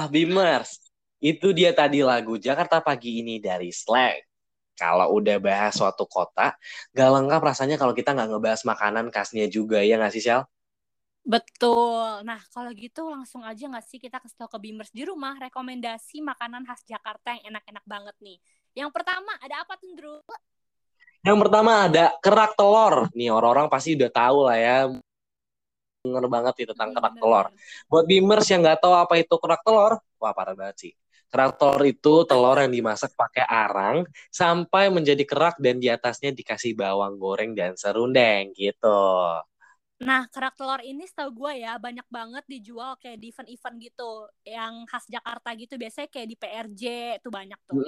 Nah, 0.00 0.08
Bimers, 0.08 0.80
itu 1.20 1.52
dia 1.52 1.76
tadi 1.76 2.00
lagu 2.00 2.40
Jakarta 2.40 2.80
Pagi 2.80 3.20
ini 3.20 3.36
dari 3.36 3.68
Slack. 3.68 4.24
Kalau 4.72 5.12
udah 5.12 5.36
bahas 5.36 5.76
suatu 5.76 6.08
kota, 6.08 6.56
gak 6.96 7.10
lengkap 7.20 7.40
rasanya 7.44 7.76
kalau 7.76 7.92
kita 7.92 8.16
nggak 8.16 8.32
ngebahas 8.32 8.64
makanan 8.64 9.12
khasnya 9.12 9.44
juga, 9.52 9.84
ya 9.84 10.00
nggak 10.00 10.12
sih, 10.16 10.24
Shell? 10.24 10.48
Betul. 11.20 12.24
Nah, 12.24 12.40
kalau 12.48 12.72
gitu 12.72 13.12
langsung 13.12 13.44
aja 13.44 13.60
nggak 13.60 13.84
sih 13.84 14.00
kita 14.00 14.24
kasih 14.24 14.40
tau 14.40 14.48
ke 14.48 14.56
Beamers 14.56 14.88
di 14.88 15.04
rumah 15.04 15.36
rekomendasi 15.36 16.24
makanan 16.24 16.64
khas 16.64 16.80
Jakarta 16.88 17.36
yang 17.36 17.52
enak-enak 17.52 17.84
banget 17.84 18.16
nih. 18.24 18.40
Yang 18.72 18.96
pertama 18.96 19.36
ada 19.36 19.68
apa 19.68 19.76
tuh, 19.76 19.92
Drew? 20.00 20.16
Yang 21.28 21.38
pertama 21.44 21.92
ada 21.92 22.16
kerak 22.24 22.56
telur. 22.56 23.12
Nih, 23.12 23.28
orang-orang 23.28 23.68
pasti 23.68 24.00
udah 24.00 24.08
tahu 24.08 24.48
lah 24.48 24.56
ya. 24.56 24.76
Denger 26.00 26.24
banget 26.32 26.54
nih 26.56 26.66
tentang 26.72 26.88
Hmm, 26.90 26.96
kerak 26.96 27.14
telur. 27.20 27.46
Buat 27.90 28.04
Bimers 28.08 28.46
yang 28.48 28.60
nggak 28.64 28.78
tahu 28.80 28.94
apa 28.96 29.14
itu 29.20 29.34
kerak 29.36 29.60
telur, 29.66 29.92
wah 30.20 30.32
parah 30.32 30.56
banget 30.56 30.76
sih. 30.88 30.92
Kerak 31.30 31.60
telur 31.60 31.82
itu 31.84 32.14
telur 32.24 32.56
yang 32.56 32.72
dimasak 32.72 33.12
pakai 33.14 33.44
arang 33.44 33.96
sampai 34.32 34.88
menjadi 34.88 35.22
kerak 35.28 35.60
dan 35.60 35.76
di 35.78 35.92
atasnya 35.92 36.32
dikasih 36.32 36.72
bawang 36.72 37.20
goreng 37.20 37.52
dan 37.52 37.76
serundeng 37.76 38.50
gitu. 38.56 38.88
Nah, 40.08 40.22
kerak 40.32 40.54
telur 40.58 40.80
ini 40.90 41.04
setahu 41.10 41.30
gue 41.40 41.52
ya 41.64 41.72
banyak 41.86 42.06
banget 42.16 42.44
dijual 42.52 42.92
kayak 43.02 43.18
di 43.22 43.28
event-event 43.32 43.76
gitu 43.86 44.10
yang 44.54 44.72
khas 44.90 45.04
Jakarta 45.14 45.48
gitu. 45.62 45.74
Biasanya 45.82 46.08
kayak 46.14 46.28
di 46.32 46.36
PRJ 46.40 46.82
tuh 47.24 47.32
banyak 47.38 47.60
tuh. 47.68 47.78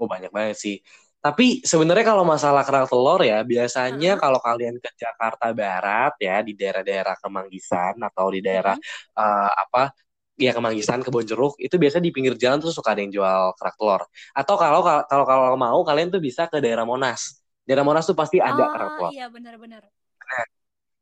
Oh 0.00 0.06
banyak 0.10 0.30
banget 0.36 0.56
sih. 0.58 0.76
Tapi 1.24 1.64
sebenarnya 1.64 2.04
kalau 2.04 2.20
masalah 2.28 2.60
kerak 2.68 2.84
telur 2.92 3.20
ya, 3.24 3.40
biasanya 3.40 4.12
Heeh. 4.12 4.20
kalau 4.20 4.36
kalian 4.44 4.76
ke 4.76 4.90
Jakarta 4.92 5.56
Barat 5.56 6.12
ya 6.20 6.44
di 6.44 6.52
daerah-daerah 6.52 7.16
Kemanggisan 7.16 7.96
atau 7.96 8.28
di 8.28 8.44
daerah 8.44 8.76
eh, 9.16 9.50
apa 9.64 9.88
ya 10.36 10.52
Kemanggisan, 10.52 11.00
Kebonjeruk 11.00 11.56
itu 11.56 11.80
biasa 11.80 11.96
di 12.04 12.12
pinggir 12.12 12.36
jalan 12.36 12.60
tuh 12.60 12.68
suka 12.76 12.92
ada 12.92 13.00
yang 13.00 13.12
jual 13.16 13.56
kerak 13.56 13.74
telur. 13.80 14.02
Atau 14.36 14.54
kalau 14.60 14.80
kalau 14.84 15.24
kalau 15.24 15.56
mau 15.56 15.80
kalian 15.80 16.12
tuh 16.12 16.20
bisa 16.20 16.44
ke 16.44 16.60
daerah 16.60 16.84
Monas. 16.84 17.40
Daerah 17.64 17.88
Monas 17.88 18.04
tuh 18.04 18.12
pasti 18.12 18.36
ada 18.44 18.68
kerak 18.68 18.92
Oh 18.92 18.96
telur. 19.00 19.14
iya 19.16 19.24
benar-benar. 19.32 19.88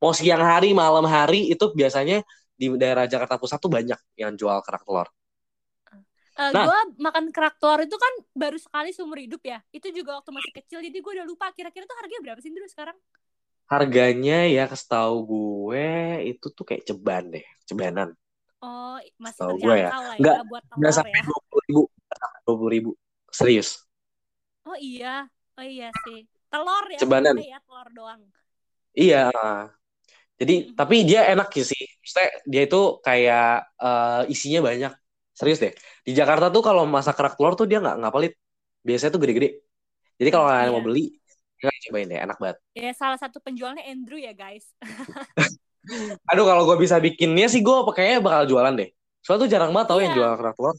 Mau 0.02 0.12
siang 0.12 0.42
hari, 0.42 0.74
malam 0.74 1.06
hari 1.06 1.48
itu 1.54 1.64
biasanya 1.78 2.26
di 2.60 2.66
daerah 2.78 3.06
Jakarta 3.06 3.38
Pusat 3.38 3.58
tuh 3.64 3.72
banyak 3.72 3.98
yang 4.18 4.32
jual 4.34 4.58
kerak 4.66 4.82
telur. 4.86 5.08
Eh, 6.32 6.52
Nah. 6.52 6.64
gue 6.64 6.78
makan 6.96 7.24
kerak 7.34 7.54
telur 7.60 7.80
itu 7.84 7.96
kan 8.04 8.12
baru 8.32 8.56
sekali 8.56 8.88
seumur 8.96 9.18
hidup 9.20 9.42
ya. 9.44 9.58
Itu 9.76 9.88
juga 9.92 10.16
waktu 10.20 10.30
masih 10.32 10.52
kecil, 10.58 10.78
jadi 10.80 10.96
gue 11.04 11.12
udah 11.20 11.26
lupa 11.28 11.46
kira-kira 11.52 11.84
tuh 11.84 11.96
harganya 12.00 12.22
berapa 12.24 12.40
sih 12.40 12.52
dulu 12.56 12.66
sekarang? 12.72 12.96
Harganya 13.72 14.38
ya 14.56 14.64
setahu 14.80 15.14
gue 15.32 15.86
itu 16.30 16.46
tuh 16.56 16.64
kayak 16.68 16.82
ceban 16.88 17.24
deh, 17.34 17.44
cebanan. 17.68 18.08
Oh, 18.62 18.94
masih 19.24 19.42
Setahu 19.42 19.54
gue 19.64 19.74
ya. 19.84 19.90
lah 20.06 20.16
Nggak- 20.20 20.38
ya 20.38 20.40
buat 20.50 20.64
Nggak 20.78 20.92
telur 20.92 20.96
sampai 20.96 21.18
ya. 21.18 21.24
dua 21.28 21.38
puluh 21.48 21.62
ribu, 21.68 21.82
dua 22.44 22.54
puluh 22.58 22.72
ribu, 22.76 22.90
serius. 23.38 23.68
Oh 24.68 24.76
iya, 24.88 25.08
oh 25.58 25.64
iya 25.72 25.86
sih. 26.04 26.18
Telur 26.50 26.84
ya, 26.96 27.00
Cebanan. 27.00 27.36
ya 27.52 27.58
telur 27.66 27.88
doang. 27.96 28.22
Iya. 28.94 29.32
Jadi 30.40 30.54
Mm-mm. 30.58 30.74
tapi 30.78 30.96
dia 31.08 31.20
enak 31.32 31.48
sih. 31.54 31.82
Maksudnya 32.02 32.28
dia 32.50 32.62
itu 32.66 32.78
kayak 33.06 33.42
eh, 33.84 34.20
isinya 34.34 34.60
banyak. 34.68 34.92
Serius 35.42 35.58
deh. 35.58 35.72
Di 36.06 36.14
Jakarta 36.14 36.54
tuh 36.54 36.62
kalau 36.62 36.86
masak 36.86 37.18
kerak 37.18 37.34
telur 37.34 37.58
tuh 37.58 37.66
dia 37.66 37.82
nggak 37.82 37.98
nggak 37.98 38.12
pelit. 38.14 38.32
Biasanya 38.86 39.10
tuh 39.10 39.20
gede-gede. 39.26 39.58
Jadi 40.22 40.28
kalau 40.30 40.46
kalian 40.46 40.70
Iya. 40.70 40.74
mau 40.78 40.82
beli, 40.86 41.04
kalian 41.58 41.80
cobain 41.90 42.06
deh, 42.06 42.20
enak 42.22 42.38
banget. 42.38 42.56
Ya 42.78 42.92
salah 42.94 43.18
satu 43.18 43.42
penjualnya 43.42 43.82
Andrew 43.82 44.22
ya 44.22 44.30
guys. 44.30 44.70
Aduh 46.30 46.46
kalau 46.46 46.62
gue 46.62 46.78
bisa 46.78 47.02
bikinnya 47.02 47.50
sih 47.50 47.58
gue 47.58 47.74
kayaknya 47.90 48.22
bakal 48.22 48.42
jualan 48.46 48.70
deh. 48.78 48.88
Soalnya 49.18 49.42
tuh 49.42 49.50
jarang 49.50 49.70
banget 49.74 49.88
tau 49.90 49.98
yang 49.98 50.14
Iya. 50.14 50.18
jual 50.22 50.30
kerak 50.38 50.54
telur. 50.54 50.76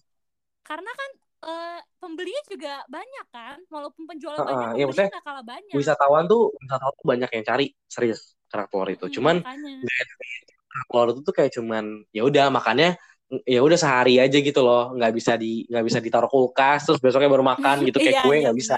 Karena 0.63 0.91
kan 0.95 1.11
eh, 1.43 1.79
pembelinya 1.99 2.43
juga 2.47 2.73
banyak 2.87 3.25
kan, 3.35 3.57
walaupun 3.67 4.07
penjualnya 4.07 4.47
Heeh, 4.47 4.47
banyak, 4.47 4.63
iya, 4.63 4.63
pembelinya 4.71 4.87
maksudnya 4.87 5.11
nggak 5.11 5.25
kalah 5.27 5.43
banyak. 5.43 5.73
Wisatawan 5.75 6.23
tuh 6.31 6.41
wisatawan 6.55 6.93
tuh 6.95 7.05
banyak 7.11 7.29
yang 7.35 7.43
cari 7.43 7.65
serius 7.91 8.19
kerak 8.47 8.67
telur 8.71 8.87
itu. 8.87 9.05
Mm, 9.11 9.13
Cuman 9.19 9.35
kerak 9.43 10.87
telur 10.87 11.07
itu 11.11 11.21
tuh 11.27 11.33
kayak 11.35 11.51
cuman 11.51 11.83
ya 12.15 12.23
udah 12.23 12.45
makannya 12.47 12.95
ya 13.41 13.59
udah 13.59 13.75
sehari 13.75 14.17
aja 14.17 14.37
gitu 14.37 14.59
loh 14.59 14.93
nggak 14.93 15.11
bisa 15.11 15.33
di 15.33 15.65
nggak 15.65 15.83
bisa 15.83 15.97
ditaruh 15.97 16.27
kulkas 16.27 16.83
terus 16.83 16.99
besoknya 16.99 17.27
baru 17.27 17.41
makan 17.41 17.81
gitu 17.83 17.97
kayak 17.97 18.13
Iya, 18.13 18.21
kue 18.21 18.33
iya, 18.33 18.41
nggak 18.45 18.57
bisa. 18.57 18.73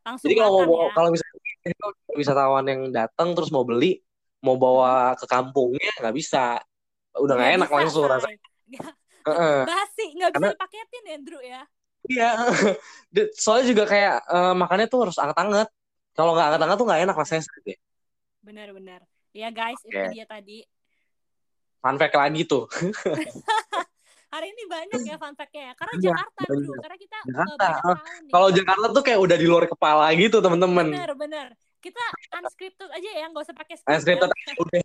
Langsung 0.00 0.24
jadi 0.24 0.34
kalau 0.38 0.60
mau 0.64 0.76
ya. 0.80 0.90
kalau 0.92 1.08
misalnya 1.10 1.36
wisatawan 2.12 2.64
yang 2.64 2.80
datang 2.88 3.28
terus 3.32 3.48
mau 3.48 3.62
beli 3.62 4.00
mau 4.38 4.54
bawa 4.54 5.12
ke 5.14 5.26
kampungnya 5.26 5.90
nggak 5.98 6.14
bisa 6.14 6.62
udah 7.14 7.34
nggak 7.34 7.50
enak 7.58 7.68
bisa, 7.68 7.76
langsung 7.82 8.04
rasanya. 8.06 8.38
Basi, 9.66 10.04
nggak 10.14 10.30
bisa 10.30 10.38
Karena- 10.40 10.54
dipaketin 10.54 11.04
Andrew 11.10 11.40
ya. 11.40 11.62
iya 12.06 12.30
soalnya 13.42 13.66
juga 13.68 13.84
kayak 13.84 14.16
eh, 14.24 14.54
makannya 14.54 14.86
tuh 14.86 15.00
harus 15.04 15.18
anget-anget 15.18 15.68
kalau 16.14 16.32
nggak 16.32 16.46
anget-anget 16.48 16.76
tuh 16.76 16.86
nggak 16.86 17.00
enak 17.04 17.16
rasanya 17.16 17.42
sih 17.44 17.76
Benar-benar. 18.38 19.00
Ya 19.36 19.50
guys, 19.50 19.76
itu 19.82 19.98
dia 20.14 20.24
tadi. 20.24 20.64
fun 21.78 21.94
fact 21.94 22.10
lagi 22.12 22.42
tuh 22.42 22.64
Hari 24.28 24.46
ini 24.52 24.62
banyak 24.68 25.00
ya 25.08 25.16
fun 25.16 25.32
fact-nya 25.32 25.62
ya. 25.62 25.72
Karena 25.72 25.92
Iya, 25.96 26.04
Jakarta, 26.12 26.40
banyak. 26.44 26.60
Drew. 26.60 26.76
Karena 26.84 26.96
kita 27.00 27.16
eh, 27.16 27.26
Jakarta, 27.32 27.68
kalau 28.28 28.48
Jakarta 28.52 28.86
tuh 28.92 29.02
kayak 29.04 29.20
udah 29.24 29.36
di 29.40 29.46
luar 29.48 29.64
kepala 29.64 30.06
gitu 30.12 30.36
temen-temen 30.44 30.86
Bener, 30.92 31.12
bener. 31.16 31.46
Kita 31.78 32.02
unscripted 32.36 32.90
aja 32.90 33.10
ya, 33.22 33.24
nggak 33.30 33.44
usah 33.48 33.54
pakai 33.54 33.74
script 33.78 33.94
Unscripted 33.94 34.28
ya. 34.28 34.54
udah 34.58 34.82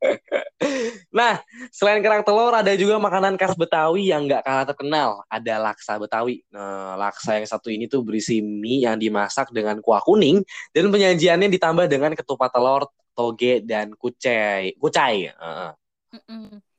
nah, 1.12 1.36
selain 1.68 2.00
kerang 2.00 2.24
telur 2.24 2.56
ada 2.56 2.72
juga 2.72 2.96
makanan 2.96 3.36
khas 3.36 3.52
Betawi 3.52 4.08
yang 4.08 4.24
nggak 4.24 4.48
kalah 4.48 4.64
terkenal. 4.64 5.10
Ada 5.28 5.60
laksa 5.60 6.00
Betawi. 6.00 6.40
Nah, 6.48 6.96
laksa 6.96 7.36
yang 7.36 7.44
satu 7.44 7.68
ini 7.68 7.84
tuh 7.84 8.00
berisi 8.00 8.40
mie 8.40 8.88
yang 8.88 8.96
dimasak 8.96 9.52
dengan 9.52 9.76
kuah 9.84 10.00
kuning 10.00 10.40
dan 10.72 10.88
penyajiannya 10.88 11.52
ditambah 11.52 11.84
dengan 11.84 12.16
ketupat 12.16 12.48
telur, 12.48 12.88
toge 13.12 13.60
dan 13.60 13.92
kucai. 13.92 14.72
Kucai. 14.80 15.36
Uh. 15.36 15.76
Mm-mm. 16.16 16.69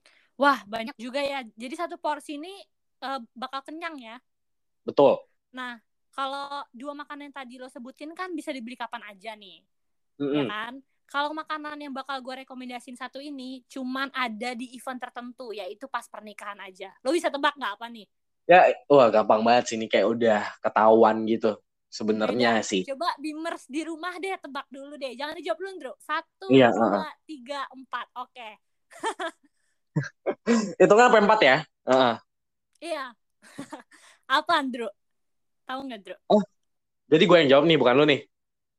Wah, 0.41 0.59
banyak 0.65 0.97
juga 0.97 1.21
ya. 1.21 1.45
Jadi 1.53 1.75
satu 1.77 2.01
porsi 2.01 2.41
ini 2.41 2.49
eh, 3.05 3.19
bakal 3.37 3.61
kenyang 3.61 3.95
ya. 4.01 4.17
Betul. 4.81 5.21
Nah, 5.53 5.77
kalau 6.09 6.65
dua 6.73 6.97
makanan 6.97 7.29
yang 7.29 7.35
tadi 7.35 7.53
lo 7.61 7.69
sebutin 7.69 8.11
kan 8.17 8.33
bisa 8.33 8.49
dibeli 8.49 8.73
kapan 8.73 9.05
aja 9.13 9.37
nih, 9.37 9.61
ya 10.17 10.25
Mm-mm. 10.25 10.49
kan? 10.49 10.73
Kalau 11.11 11.35
makanan 11.35 11.75
yang 11.75 11.93
bakal 11.93 12.23
gue 12.23 12.47
rekomendasiin 12.47 12.95
satu 12.95 13.19
ini 13.19 13.61
cuman 13.67 14.07
ada 14.15 14.55
di 14.55 14.71
event 14.73 14.95
tertentu, 14.95 15.51
yaitu 15.51 15.85
pas 15.91 16.07
pernikahan 16.07 16.55
aja. 16.63 16.95
Lo 17.03 17.11
bisa 17.11 17.27
tebak 17.27 17.53
nggak 17.59 17.73
apa 17.77 17.87
nih? 17.91 18.07
Ya, 18.47 18.71
wah 18.87 19.11
gampang 19.11 19.43
banget 19.43 19.63
sih 19.71 19.75
ini 19.77 19.91
kayak 19.91 20.07
udah 20.07 20.41
ketahuan 20.63 21.27
gitu. 21.27 21.59
Sebenarnya 21.91 22.63
Beda. 22.63 22.67
sih. 22.71 22.87
Coba 22.87 23.11
Bimers 23.19 23.67
di 23.67 23.83
rumah 23.83 24.15
deh 24.23 24.31
tebak 24.39 24.67
dulu 24.71 24.95
deh. 24.95 25.11
Jangan 25.19 25.35
dijawab 25.35 25.59
dulu, 25.59 25.71
Bro. 25.83 25.93
Satu, 25.99 26.47
Iya, 26.47 26.71
dua, 26.71 27.07
tiga, 27.27 27.67
empat. 27.75 28.07
Oke. 28.15 28.49
Itu 30.79 30.93
kan 30.95 31.11
empat 31.11 31.39
ya? 31.43 31.57
Heeh. 31.87 32.15
Iya. 32.81 33.05
apa, 34.37 34.51
Andro? 34.57 34.89
Tahu 35.67 35.79
nggak, 35.87 35.99
Dro? 36.03 36.17
Jadi 37.11 37.23
gue 37.27 37.37
yang 37.43 37.49
jawab 37.51 37.65
nih, 37.67 37.77
bukan 37.77 37.93
lu 37.99 38.05
nih. 38.07 38.21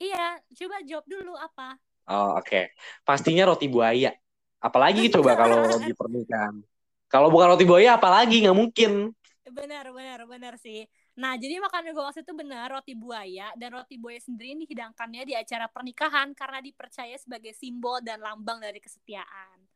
Iya, 0.02 0.40
coba 0.56 0.76
jawab 0.82 1.06
dulu 1.06 1.32
apa. 1.36 1.78
Oh, 2.10 2.40
oke. 2.40 2.74
Pastinya 3.06 3.46
roti 3.46 3.70
buaya. 3.70 4.10
Apalagi 4.58 5.06
coba 5.14 5.38
kalau 5.38 5.62
di 5.78 5.94
pernikahan. 5.94 6.58
Kalau 7.06 7.28
bukan 7.28 7.54
roti 7.54 7.68
buaya, 7.68 8.00
apalagi 8.00 8.42
nggak 8.42 8.56
mungkin. 8.56 9.12
Benar, 9.52 9.92
benar, 9.92 10.24
benar 10.24 10.54
sih. 10.56 10.88
Nah, 11.12 11.36
jadi 11.36 11.60
makanan 11.60 11.92
gue 11.92 12.04
maksud 12.08 12.24
itu 12.24 12.32
benar 12.32 12.72
roti 12.72 12.96
buaya 12.96 13.52
dan 13.60 13.76
roti 13.76 14.00
buaya 14.00 14.16
sendiri 14.16 14.56
ini 14.56 14.64
dihidangkannya 14.64 15.28
di 15.28 15.34
acara 15.36 15.68
pernikahan 15.68 16.32
karena 16.32 16.64
dipercaya 16.64 17.20
sebagai 17.20 17.52
simbol 17.52 18.00
dan 18.00 18.24
lambang 18.24 18.64
dari 18.64 18.80
kesetiaan. 18.80 19.71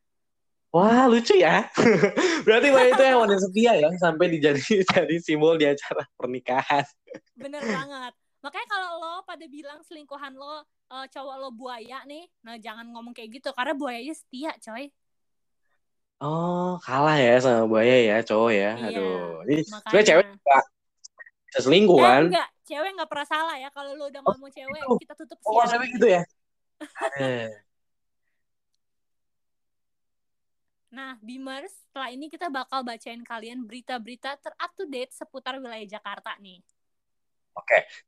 Wah, 0.77 1.09
lucu 1.09 1.33
ya. 1.41 1.65
Berarti 2.45 2.67
buaya 2.69 2.93
itu 2.93 3.01
hewan 3.01 3.33
yang 3.33 3.41
setia 3.41 3.73
ya, 3.81 3.89
sampai 3.97 4.25
dijadi 4.29 4.61
jadi 4.93 5.15
simbol 5.17 5.57
di 5.57 5.65
acara 5.65 6.05
pernikahan. 6.13 6.85
Bener 7.33 7.65
banget. 7.65 8.13
Makanya 8.45 8.67
kalau 8.69 8.89
lo 9.01 9.13
pada 9.25 9.45
bilang 9.49 9.81
selingkuhan 9.81 10.37
lo 10.37 10.61
eh, 10.93 11.05
cowok 11.09 11.35
lo 11.41 11.49
buaya 11.49 12.05
nih, 12.05 12.29
nah 12.45 12.61
jangan 12.61 12.85
ngomong 12.93 13.09
kayak 13.17 13.41
gitu 13.41 13.49
karena 13.57 13.73
buayanya 13.73 14.13
setia, 14.13 14.53
coy. 14.61 14.93
Oh, 16.21 16.77
kalah 16.85 17.17
ya 17.17 17.41
sama 17.41 17.65
buaya 17.65 17.97
ya, 18.09 18.15
cowok 18.21 18.51
ya. 18.53 18.69
Iya, 18.77 18.85
Aduh, 18.93 19.41
ini 19.49 19.61
makanya. 19.65 20.01
cewek 20.05 20.25
nggak 20.45 20.63
bisa 21.49 21.59
selingkuh 21.65 21.97
Eh, 21.97 22.05
kan? 22.05 22.23
enggak, 22.29 22.47
cewek 22.69 22.89
nggak 22.93 23.09
pernah 23.09 23.27
salah 23.33 23.55
ya 23.57 23.69
kalau 23.73 23.91
lo 23.97 24.13
udah 24.13 24.21
ngomong 24.21 24.49
cewek, 24.53 24.81
gitu. 24.85 24.95
kita 25.01 25.13
tutup 25.17 25.39
Oh, 25.41 25.65
cewek 25.65 25.89
gitu 25.97 26.07
ya? 26.09 26.21
Eh, 27.17 27.49
Nah, 30.87 31.19
Bimers, 31.19 31.71
setelah 31.85 32.09
ini 32.09 32.31
kita 32.31 32.49
bakal 32.49 32.81
bacain 32.81 33.21
kalian 33.21 33.67
berita-berita 33.67 34.39
ter-up 34.41 34.71
to 34.73 34.89
date 34.89 35.13
seputar 35.13 35.59
wilayah 35.61 35.99
Jakarta 35.99 36.33
nih. 36.41 36.63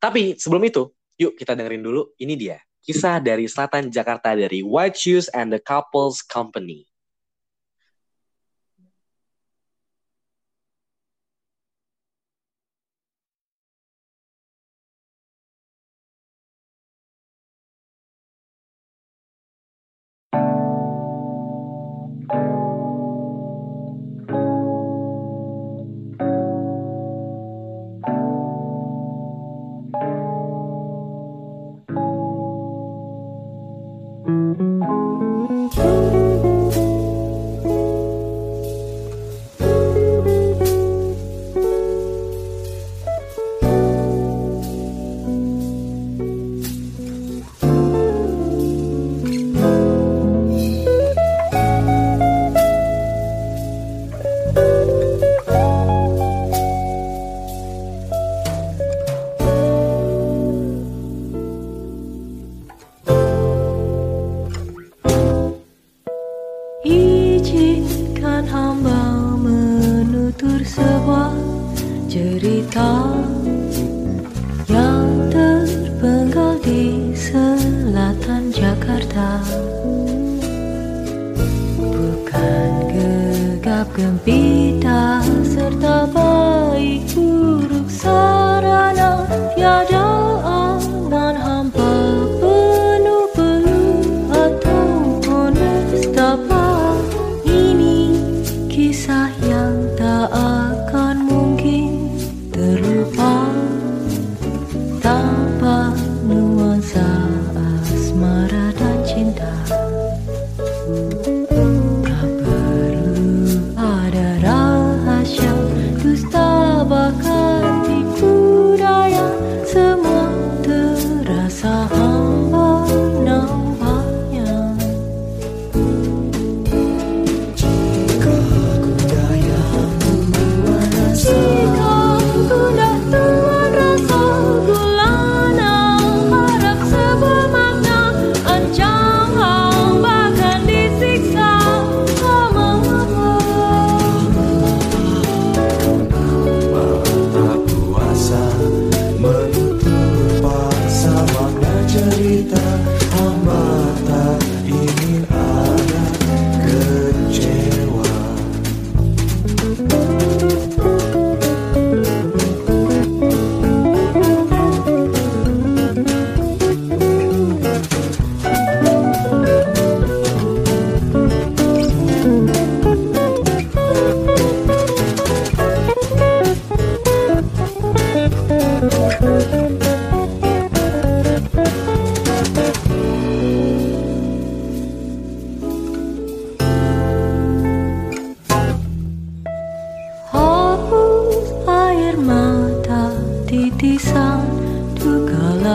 Tapi 0.01 0.33
sebelum 0.39 0.63
itu, 0.65 0.89
yuk 1.19 1.37
kita 1.37 1.53
dengerin 1.53 1.85
dulu. 1.85 2.15
Ini 2.17 2.33
dia, 2.33 2.57
kisah 2.81 3.21
dari 3.21 3.45
selatan 3.45 3.93
Jakarta 3.93 4.33
dari 4.33 4.65
White 4.65 4.97
Shoes 4.97 5.27
and 5.35 5.53
the 5.53 5.61
Couples 5.61 6.25
Company. 6.25 6.88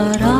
것처럼 0.05 0.34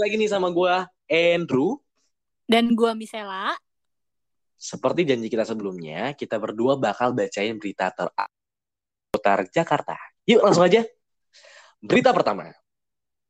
balik 0.00 0.16
lagi 0.16 0.24
nih 0.24 0.32
sama 0.32 0.48
gua 0.48 0.88
Andrew. 1.12 1.76
Dan 2.48 2.72
gua 2.72 2.96
Misela. 2.96 3.52
Seperti 4.56 5.04
janji 5.04 5.28
kita 5.28 5.44
sebelumnya, 5.44 6.16
kita 6.16 6.40
berdua 6.40 6.80
bakal 6.80 7.12
bacain 7.12 7.60
berita 7.60 7.92
terputar 7.92 9.44
Jakarta. 9.52 10.00
Yuk 10.24 10.40
langsung 10.40 10.64
aja. 10.64 10.88
Berita 11.84 12.16
pertama. 12.16 12.48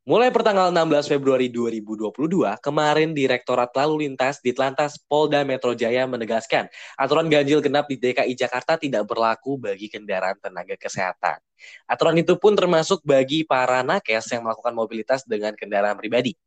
Mulai 0.07 0.31
pertanggal 0.31 0.71
16 0.71 1.11
Februari 1.11 1.51
2022, 1.51 2.15
kemarin 2.63 3.11
Direktorat 3.19 3.75
Lalu 3.75 4.07
Lintas 4.07 4.39
di 4.39 4.55
Telantas 4.55 4.95
Polda 4.95 5.43
Metro 5.43 5.75
Jaya 5.75 6.07
menegaskan 6.07 6.71
aturan 6.95 7.27
ganjil 7.27 7.59
genap 7.59 7.91
di 7.91 7.99
DKI 7.99 8.33
Jakarta 8.39 8.79
tidak 8.79 9.11
berlaku 9.11 9.59
bagi 9.59 9.91
kendaraan 9.91 10.39
tenaga 10.39 10.79
kesehatan. 10.79 11.43
Aturan 11.91 12.15
itu 12.23 12.39
pun 12.39 12.55
termasuk 12.55 13.03
bagi 13.03 13.43
para 13.43 13.83
nakes 13.83 14.31
yang 14.31 14.47
melakukan 14.47 14.71
mobilitas 14.71 15.27
dengan 15.27 15.51
kendaraan 15.59 15.99
pribadi. 15.99 16.39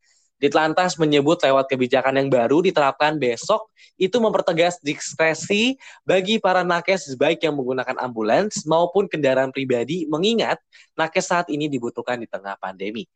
Ditlantas 0.44 1.00
menyebut 1.00 1.40
lewat 1.40 1.72
kebijakan 1.72 2.20
yang 2.20 2.28
baru 2.28 2.60
diterapkan 2.60 3.16
besok 3.16 3.72
itu 3.96 4.20
mempertegas 4.20 4.76
diskresi 4.84 5.80
bagi 6.04 6.36
para 6.36 6.60
nakes 6.60 7.16
baik 7.16 7.48
yang 7.48 7.56
menggunakan 7.56 7.96
ambulans 7.96 8.68
maupun 8.68 9.08
kendaraan 9.08 9.48
pribadi 9.48 10.04
mengingat 10.04 10.60
nakes 11.00 11.32
saat 11.32 11.48
ini 11.48 11.72
dibutuhkan 11.72 12.20
di 12.20 12.28
tengah 12.28 12.60
pandemi. 12.60 13.08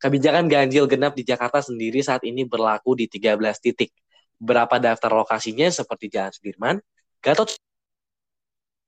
Kebijakan 0.00 0.48
ganjil 0.48 0.88
genap 0.88 1.12
di 1.12 1.20
Jakarta 1.20 1.60
sendiri 1.60 2.00
saat 2.00 2.24
ini 2.24 2.48
berlaku 2.48 2.96
di 2.96 3.04
13 3.04 3.36
titik. 3.60 3.92
Beberapa 4.40 4.80
daftar 4.80 5.12
lokasinya 5.12 5.68
seperti 5.68 6.08
Jalan 6.08 6.32
Sudirman, 6.32 6.76
Gatot 7.20 7.60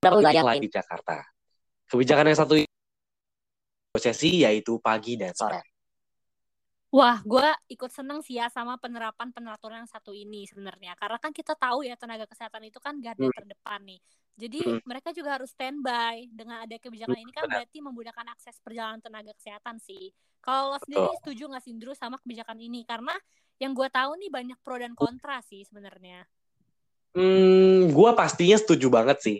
lain 0.01 0.65
di 0.65 0.71
Jakarta. 0.73 1.21
Kebijakan 1.85 2.33
yang 2.33 2.39
satu 2.41 2.57
sesi 4.01 4.41
yaitu 4.41 4.81
pagi 4.81 5.13
dan 5.13 5.37
sore. 5.37 5.72
Wah, 6.93 7.17
gue 7.25 7.47
ikut 7.73 7.89
seneng 7.89 8.21
sih 8.21 8.37
ya 8.37 8.53
sama 8.53 8.77
penerapan 8.77 9.33
penaturan 9.33 9.81
yang 9.81 9.89
satu 9.89 10.13
ini 10.13 10.45
sebenarnya. 10.45 10.93
Karena 10.93 11.17
kan 11.17 11.33
kita 11.33 11.57
tahu 11.57 11.81
ya 11.81 11.97
tenaga 11.97 12.29
kesehatan 12.29 12.69
itu 12.69 12.77
kan 12.77 13.01
garda 13.01 13.25
Hmm. 13.25 13.33
terdepan 13.33 13.81
nih. 13.81 13.99
Jadi 14.37 14.61
Hmm. 14.61 14.81
mereka 14.85 15.09
juga 15.09 15.41
harus 15.41 15.49
standby. 15.57 16.29
Dengan 16.29 16.61
ada 16.69 16.77
kebijakan 16.77 17.17
Hmm, 17.17 17.25
ini 17.25 17.33
kan 17.33 17.49
berarti 17.49 17.81
memudahkan 17.81 18.27
akses 18.37 18.61
perjalanan 18.61 19.01
tenaga 19.01 19.33
kesehatan 19.33 19.81
sih. 19.81 20.13
Kalau 20.37 20.69
lo 20.69 20.77
sendiri 20.77 21.09
setuju 21.17 21.49
nggak 21.49 21.63
sih 21.65 21.73
Indro 21.73 21.97
sama 21.97 22.21
kebijakan 22.21 22.61
ini? 22.61 22.85
Karena 22.85 23.17
yang 23.57 23.73
gue 23.73 23.89
tahu 23.89 24.13
nih 24.21 24.29
banyak 24.29 24.57
pro 24.61 24.77
dan 24.77 24.93
kontra 24.93 25.41
sih 25.41 25.65
sebenarnya. 25.65 26.29
Hmm, 27.17 27.89
gue 27.93 28.09
pastinya 28.17 28.57
setuju 28.61 28.87
banget 28.89 29.17
sih. 29.25 29.37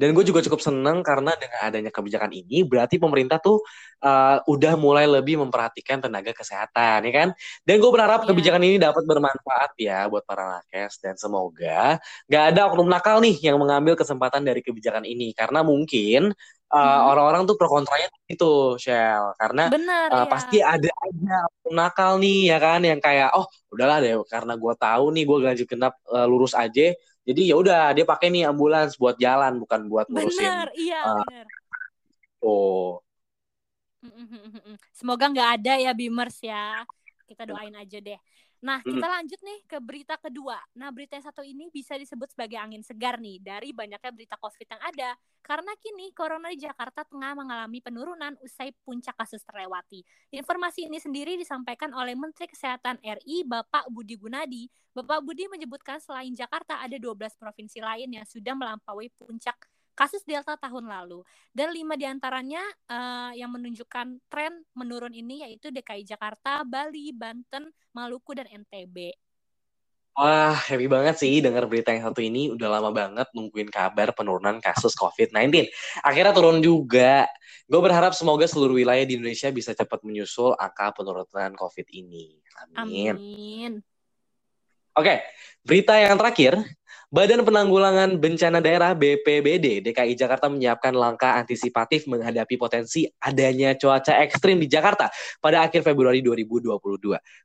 Dan 0.00 0.16
gue 0.16 0.24
juga 0.24 0.40
cukup 0.40 0.64
seneng 0.64 1.04
karena 1.04 1.36
dengan 1.36 1.60
adanya 1.68 1.90
kebijakan 1.92 2.32
ini, 2.32 2.64
berarti 2.64 2.96
pemerintah 2.96 3.36
tuh 3.36 3.60
uh, 4.00 4.40
udah 4.48 4.72
mulai 4.80 5.04
lebih 5.04 5.36
memperhatikan 5.44 6.00
tenaga 6.00 6.32
kesehatan, 6.32 7.04
ya 7.04 7.12
kan? 7.12 7.28
Dan 7.68 7.76
gue 7.84 7.90
berharap 7.92 8.24
Iya. 8.24 8.28
kebijakan 8.32 8.62
ini 8.64 8.76
dapat 8.80 9.04
bermanfaat 9.04 9.70
ya 9.76 10.08
buat 10.08 10.24
para 10.24 10.56
nakes 10.56 10.96
dan 11.04 11.14
semoga 11.20 12.00
nggak 12.30 12.44
ada 12.56 12.60
oknum 12.72 12.88
nakal 12.88 13.20
nih 13.20 13.36
yang 13.44 13.60
mengambil 13.60 13.92
kesempatan 13.92 14.40
dari 14.40 14.64
kebijakan 14.64 15.04
ini 15.04 15.36
karena 15.36 15.60
mungkin 15.60 16.32
uh, 16.70 16.78
Mhm. 16.80 17.00
orang-orang 17.12 17.42
tuh 17.44 17.56
pro 17.58 17.68
kontranya 17.68 18.08
itu, 18.30 18.78
Shell. 18.80 19.36
Karena 19.36 19.68
Benar 19.68 20.08
Uh, 20.10 20.24
ya. 20.24 20.30
pasti 20.32 20.58
ada 20.62 20.90
aja 20.90 21.34
oknum 21.60 21.74
nakal 21.76 22.12
nih 22.18 22.50
ya 22.50 22.58
kan 22.58 22.80
yang 22.82 22.98
kayak 23.02 23.30
oh 23.36 23.46
udahlah 23.70 23.98
deh 24.02 24.16
karena 24.26 24.52
gue 24.58 24.74
tahu 24.74 25.04
nih 25.14 25.22
gue 25.28 25.38
ganjil 25.44 25.66
genap 25.68 25.94
uh, 26.10 26.26
lurus 26.26 26.54
aja 26.56 26.90
jadi 27.24 27.42
ya 27.52 27.54
udah 27.60 27.82
dia 27.92 28.04
pakai 28.08 28.32
nih 28.32 28.48
ambulans 28.48 28.96
buat 28.96 29.16
jalan 29.20 29.60
bukan 29.60 29.80
buat 29.86 30.06
ngurusin 30.08 30.40
Benar, 30.40 30.68
iya 30.76 31.00
uh, 31.04 31.24
benar. 31.28 31.46
oh. 32.40 33.00
Semoga 34.96 35.28
nggak 35.28 35.50
ada 35.60 35.72
ya 35.76 35.92
Bimers 35.92 36.40
ya. 36.40 36.84
Kita 37.28 37.44
doain 37.44 37.72
aja 37.76 37.98
deh. 38.00 38.16
Nah, 38.60 38.84
Mm. 38.84 38.92
kita 38.92 39.06
lanjut 39.08 39.40
nih 39.40 39.58
ke 39.64 39.78
berita 39.80 40.14
kedua. 40.20 40.60
Nah, 40.76 40.92
berita 40.92 41.16
yang 41.16 41.24
satu 41.24 41.40
ini 41.40 41.72
bisa 41.72 41.96
disebut 41.96 42.28
sebagai 42.28 42.60
angin 42.60 42.84
segar 42.84 43.16
nih 43.16 43.40
dari 43.40 43.72
banyaknya 43.72 44.12
berita 44.12 44.36
COVID 44.36 44.68
yang 44.68 44.82
ada. 44.84 45.10
Karena 45.40 45.72
kini 45.80 46.12
corona 46.12 46.52
di 46.52 46.60
Jakarta 46.60 47.00
tengah 47.08 47.32
mengalami 47.32 47.80
penurunan 47.80 48.36
usai 48.44 48.76
puncak 48.84 49.16
kasus 49.16 49.40
terlewati. 49.48 50.04
Informasi 50.28 50.92
ini 50.92 51.00
sendiri 51.00 51.40
disampaikan 51.40 51.88
oleh 51.96 52.12
Menteri 52.12 52.52
Kesehatan 52.52 53.00
RI 53.00 53.48
Bapak 53.48 53.88
Budi 53.88 54.20
Gunadi. 54.20 54.68
Bapak 54.92 55.24
Budi 55.24 55.48
menyebutkan 55.48 55.96
selain 55.96 56.36
Jakarta 56.36 56.84
ada 56.84 57.00
12 57.00 57.32
provinsi 57.40 57.80
lain 57.80 58.12
yang 58.12 58.28
sudah 58.28 58.52
melampaui 58.52 59.08
puncak 59.16 59.56
kasus 60.00 60.24
Delta 60.24 60.56
tahun 60.56 60.88
lalu. 60.88 61.20
Dan 61.52 61.76
lima 61.76 61.92
di 61.92 62.08
antaranya 62.08 62.64
eh, 62.88 63.44
yang 63.44 63.52
menunjukkan 63.52 64.16
tren 64.32 64.64
menurun 64.72 65.12
ini 65.12 65.44
yaitu 65.44 65.68
DKI 65.68 66.08
Jakarta, 66.08 66.64
Bali, 66.64 67.12
Banten, 67.12 67.68
Maluku, 67.92 68.32
dan 68.32 68.48
NTB. 68.48 69.12
wah 70.10 70.52
happy 70.52 70.90
banget 70.90 71.16
sih 71.22 71.38
dengar 71.38 71.64
berita 71.70 71.94
yang 71.94 72.10
satu 72.10 72.20
ini 72.20 72.50
udah 72.52 72.68
lama 72.68 72.90
banget 72.90 73.30
nungguin 73.30 73.70
kabar 73.70 74.10
penurunan 74.12 74.58
kasus 74.58 74.92
COVID-19 74.98 75.70
akhirnya 76.02 76.34
turun 76.34 76.58
juga 76.60 77.30
gue 77.70 77.80
berharap 77.80 78.12
semoga 78.12 78.44
seluruh 78.44 78.74
wilayah 78.74 79.06
di 79.06 79.16
Indonesia 79.16 79.48
bisa 79.54 79.70
cepat 79.72 80.02
menyusul 80.02 80.58
angka 80.58 80.92
penurunan 80.98 81.54
COVID 81.54 81.86
ini 81.94 82.36
amin 82.76 83.14
Amin. 83.16 83.72
Oke, 84.98 85.22
berita 85.62 85.94
yang 85.94 86.18
terakhir, 86.18 86.60
Badan 87.10 87.42
Penanggulangan 87.42 88.22
Bencana 88.22 88.62
Daerah 88.62 88.94
BPBD 88.94 89.82
DKI 89.82 90.14
Jakarta 90.14 90.46
menyiapkan 90.46 90.94
langkah 90.94 91.42
antisipatif 91.42 92.06
menghadapi 92.06 92.54
potensi 92.54 93.02
adanya 93.18 93.74
cuaca 93.74 94.14
ekstrim 94.22 94.62
di 94.62 94.70
Jakarta 94.70 95.10
pada 95.42 95.66
akhir 95.66 95.82
Februari 95.82 96.22
2022. 96.22 96.70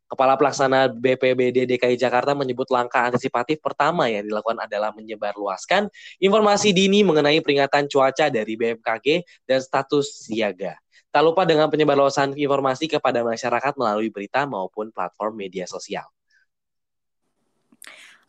Kepala 0.05 0.37
Pelaksana 0.37 0.93
BPBD 0.93 1.65
DKI 1.65 1.97
Jakarta 1.97 2.37
menyebut 2.37 2.69
langkah 2.69 3.09
antisipatif 3.09 3.57
pertama 3.57 4.05
yang 4.05 4.29
dilakukan 4.29 4.61
adalah 4.61 4.93
menyebarluaskan 4.93 5.89
informasi 6.21 6.69
dini 6.69 7.01
mengenai 7.01 7.41
peringatan 7.41 7.89
cuaca 7.89 8.29
dari 8.29 8.53
BMKG 8.53 9.25
dan 9.49 9.65
status 9.65 10.29
siaga. 10.29 10.77
Tak 11.09 11.25
lupa 11.25 11.41
dengan 11.41 11.73
penyebarluasan 11.73 12.37
informasi 12.37 12.85
kepada 12.85 13.25
masyarakat 13.25 13.73
melalui 13.81 14.13
berita 14.13 14.45
maupun 14.45 14.93
platform 14.93 15.33
media 15.41 15.65
sosial. 15.65 16.05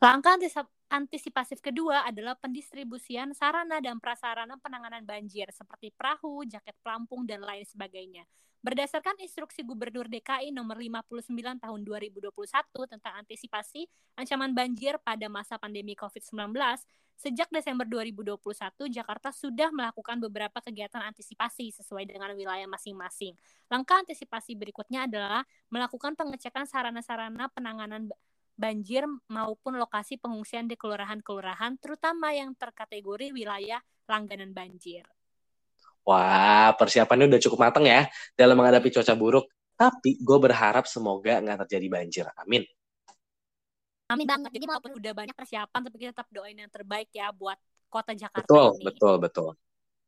Langkah 0.01 0.41
antisipasif 0.91 1.59
kedua 1.59 2.07
adalah 2.07 2.39
pendistribusian 2.39 3.35
sarana 3.35 3.83
dan 3.83 3.99
prasarana 3.99 4.57
penanganan 4.63 5.03
banjir 5.03 5.51
seperti 5.51 5.91
perahu, 5.93 6.47
jaket 6.47 6.75
pelampung, 6.83 7.27
dan 7.27 7.43
lain 7.43 7.67
sebagainya. 7.67 8.25
Berdasarkan 8.67 9.15
instruksi 9.23 9.63
Gubernur 9.63 10.11
DKI 10.11 10.51
nomor 10.51 10.75
59 10.83 11.31
tahun 11.63 11.81
2021 11.87 12.35
tentang 12.91 13.15
antisipasi 13.23 13.87
ancaman 14.19 14.51
banjir 14.59 14.99
pada 15.07 15.31
masa 15.31 15.55
pandemi 15.55 15.95
COVID-19, 15.95 16.51
sejak 17.15 17.47
Desember 17.55 17.87
2021 17.87 18.43
Jakarta 18.91 19.31
sudah 19.31 19.71
melakukan 19.71 20.19
beberapa 20.19 20.59
kegiatan 20.59 20.99
antisipasi 20.99 21.79
sesuai 21.79 22.11
dengan 22.11 22.35
wilayah 22.35 22.67
masing-masing. 22.67 23.39
Langkah 23.71 24.03
antisipasi 24.03 24.59
berikutnya 24.59 25.07
adalah 25.07 25.47
melakukan 25.71 26.19
pengecekan 26.19 26.67
sarana-sarana 26.67 27.47
penanganan 27.55 28.11
banjir 28.57 29.05
maupun 29.29 29.77
lokasi 29.77 30.17
pengungsian 30.17 30.67
di 30.67 30.75
kelurahan-kelurahan 30.75 31.77
terutama 31.77 32.33
yang 32.33 32.57
terkategori 32.57 33.31
wilayah 33.31 33.81
langganan 34.09 34.57
banjir. 34.57 35.05
Wah, 36.07 36.73
persiapannya 36.79 37.29
udah 37.29 37.41
cukup 37.43 37.59
matang 37.69 37.85
ya 37.85 38.09
dalam 38.39 38.57
menghadapi 38.57 38.89
cuaca 38.91 39.15
buruk. 39.15 39.47
Tapi 39.77 40.17
gue 40.17 40.39
berharap 40.41 40.89
semoga 40.89 41.37
nggak 41.43 41.69
terjadi 41.69 41.87
banjir. 41.93 42.27
Amin. 42.41 42.65
Amin 44.07 44.25
banget. 44.25 44.55
Jadi 44.55 44.65
walaupun 44.65 44.93
udah 44.97 45.13
banyak 45.13 45.37
persiapan 45.37 45.81
tapi 45.83 45.97
kita 45.99 46.11
tetap 46.15 46.29
doain 46.31 46.57
yang 46.57 46.71
terbaik 46.71 47.11
ya 47.13 47.35
buat 47.35 47.59
kota 47.91 48.15
Jakarta 48.15 48.47
Betul, 48.47 48.67
ini. 48.73 48.85
betul, 48.87 49.15
betul. 49.19 49.51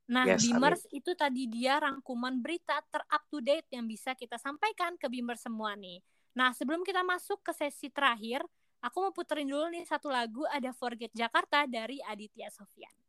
Nah, 0.08 0.24
Yes, 0.24 0.40
Beamers 0.40 0.82
itu 0.88 1.12
tadi 1.12 1.44
dia 1.52 1.76
rangkuman 1.82 2.40
berita 2.40 2.80
ter-up 2.88 3.22
to 3.28 3.44
date 3.44 3.68
yang 3.68 3.84
bisa 3.84 4.16
kita 4.16 4.40
sampaikan 4.40 4.96
ke 4.96 5.04
Beamers 5.04 5.44
semua 5.44 5.76
nih. 5.76 6.00
Nah, 6.36 6.52
sebelum 6.52 6.84
kita 6.84 7.00
masuk 7.06 7.40
ke 7.40 7.52
sesi 7.56 7.88
terakhir, 7.88 8.44
aku 8.84 8.96
mau 9.08 9.12
puterin 9.14 9.48
dulu 9.48 9.70
nih 9.72 9.84
satu 9.88 10.12
lagu 10.12 10.44
ada 10.50 10.70
Forget 10.76 11.12
Jakarta 11.16 11.64
dari 11.64 11.98
Aditya 12.04 12.52
Sofyan. 12.52 13.07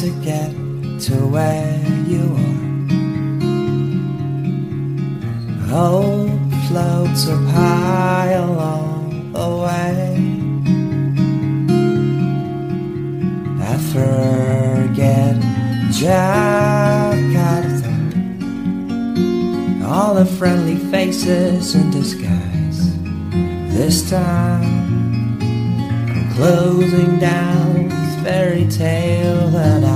To 0.00 0.10
get 0.22 0.50
to 1.00 1.14
where 1.26 1.80
you 2.06 2.36
are. 2.36 2.58
Hope 5.66 6.30
floats 6.68 7.26
up 7.28 7.42
high 7.46 8.30
along 8.30 9.32
the 9.32 9.48
way. 9.64 10.14
I 13.60 13.76
forget 13.92 15.34
Jakarta, 15.90 17.92
all 19.84 20.14
the 20.14 20.26
friendly 20.26 20.76
faces 20.92 21.74
in 21.74 21.90
disguise. 21.90 22.94
This 23.76 24.08
time 24.08 25.40
I'm 26.08 26.30
closing 26.36 27.18
down 27.18 27.88
this 27.88 28.14
fairy 28.22 28.66
tale 28.68 29.48
that 29.48 29.82
I 29.84 29.87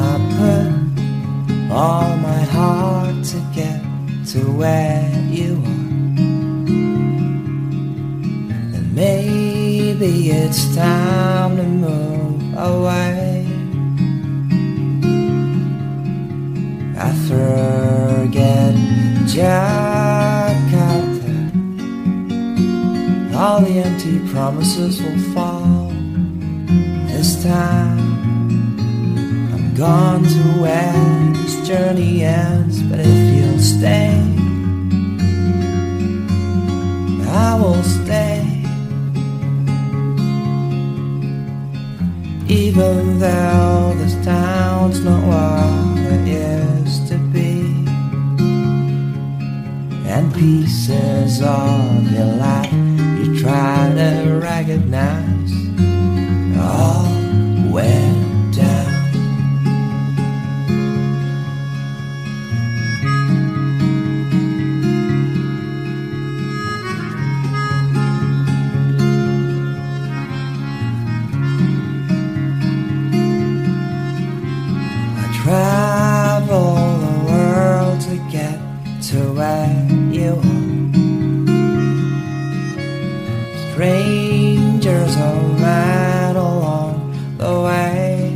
to 4.32 4.40
where 4.52 5.10
you 5.28 5.56
are. 5.56 5.60
And 8.74 8.94
maybe 8.94 10.30
it's 10.30 10.74
time 10.74 11.56
to 11.58 11.62
move 11.64 12.54
away. 12.56 13.44
I 16.96 17.12
forget 17.28 18.74
Jakarta. 19.28 21.36
All 23.36 23.60
the 23.60 23.82
empty 23.84 24.18
promises 24.32 25.02
will 25.02 25.18
fall 25.34 25.90
this 27.08 27.42
time. 27.42 27.98
I'm 29.52 29.74
gone 29.74 30.22
to 30.24 30.42
where 30.62 31.32
this 31.34 31.68
journey 31.68 32.24
ends, 32.24 32.82
but 32.84 33.00
if 33.00 33.34
you'll 33.36 33.58
stay, 33.58 34.21
travel 75.42 76.76
the 77.04 77.16
world 77.26 78.00
to 78.00 78.14
get 78.30 78.56
to 79.02 79.18
where 79.34 79.88
you 80.12 80.38
are. 80.38 80.62
Strangers 83.72 85.16
are 85.16 85.42
met 85.58 86.36
along 86.36 86.94
the 87.38 87.54
way. 87.60 88.30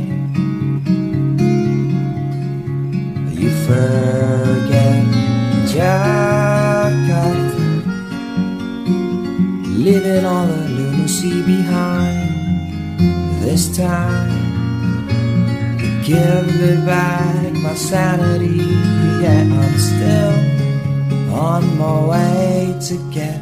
You 3.39 3.51
forget 3.67 5.05
Jakarta, 5.71 7.67
leaving 9.85 10.25
all 10.25 10.45
the 10.45 10.61
lunacy 10.77 11.41
behind. 11.43 12.27
This 13.41 13.77
time, 13.77 14.26
give 16.07 16.47
me 16.61 16.73
back 16.85 17.51
my 17.51 17.75
sanity. 17.75 18.63
Yeah, 19.21 19.43
I'm 19.43 19.77
still 19.77 20.35
on 21.35 21.77
my 21.77 21.99
way 22.11 22.79
to 22.87 22.95
get 23.11 23.41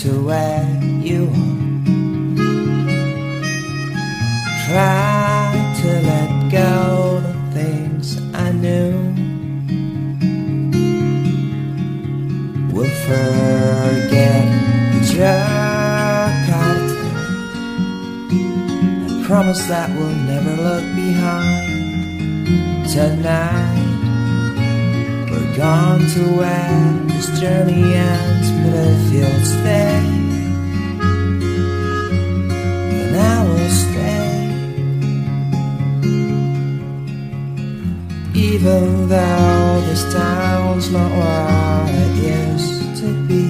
to 0.00 0.24
where 0.24 0.66
you 1.08 1.28
are. 1.28 1.56
Try 4.64 5.74
to 5.80 5.88
let 6.10 6.30
go 6.50 7.20
the 7.20 7.34
things 7.52 8.16
I 8.32 8.50
knew. 8.62 8.92
We'll 12.72 12.96
forget 13.10 14.46
Jakarta. 15.12 17.10
I 19.04 19.24
promise 19.26 19.62
that 19.66 19.90
we'll 19.90 20.16
never 20.32 20.54
look 20.62 20.84
behind. 20.96 21.55
Tonight, 22.96 24.00
we're 25.30 25.52
gone 25.54 26.00
to 26.00 26.22
where 26.38 26.92
this 27.08 27.28
journey 27.38 27.92
ends, 27.92 28.50
but 28.62 28.72
if 28.72 29.12
you'll 29.12 29.44
stay, 29.44 30.00
then 32.88 33.14
I 33.14 33.44
will 33.46 33.70
stay. 33.84 34.38
Even 38.34 39.08
though 39.10 39.82
this 39.88 40.04
town's 40.14 40.90
not 40.90 41.10
what 41.20 41.90
it 41.92 42.14
used 42.16 42.96
to 43.02 43.08
be, 43.28 43.46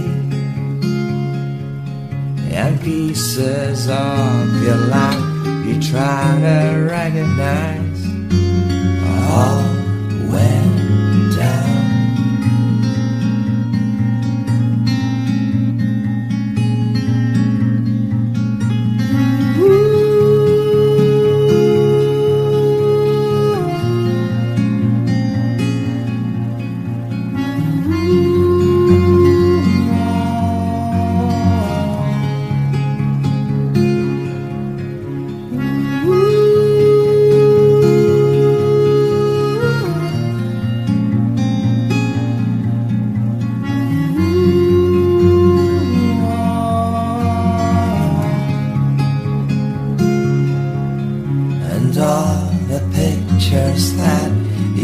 and 2.53 2.81
pieces 2.81 3.89
of 3.89 4.63
your 4.65 4.83
life 4.89 5.37
you 5.65 5.81
try 5.81 6.37
to 6.41 6.89
recognize 6.91 7.76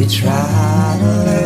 you 0.02 0.08
try. 0.08 0.98
to 1.00 1.41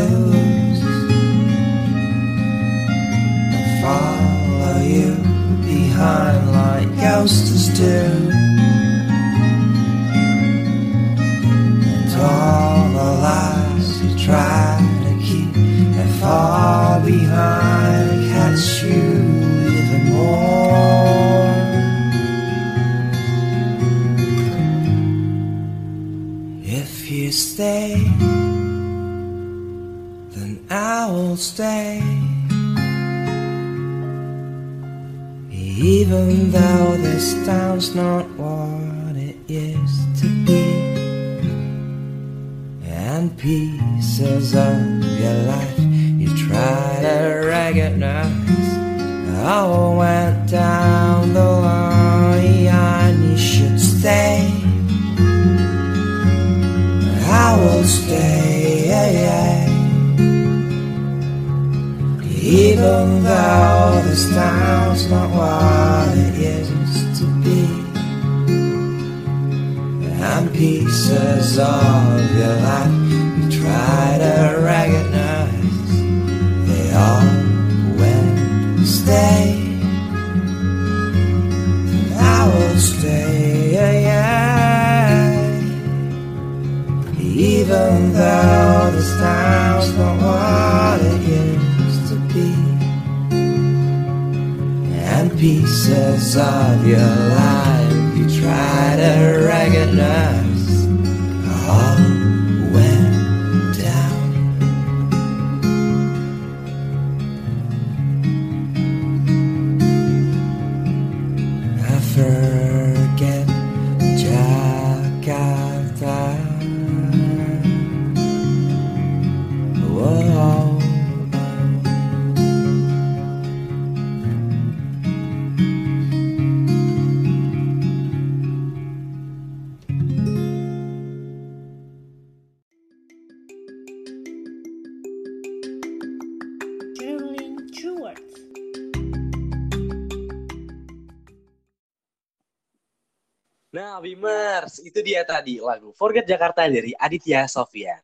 Nah, 143.87 144.03
Bimers, 144.03 144.83
itu 144.83 144.99
dia 144.99 145.23
tadi 145.23 145.63
lagu 145.63 145.95
Forget 145.95 146.27
Jakarta 146.27 146.67
dari 146.67 146.91
Aditya 146.99 147.47
Sofyan. 147.47 148.03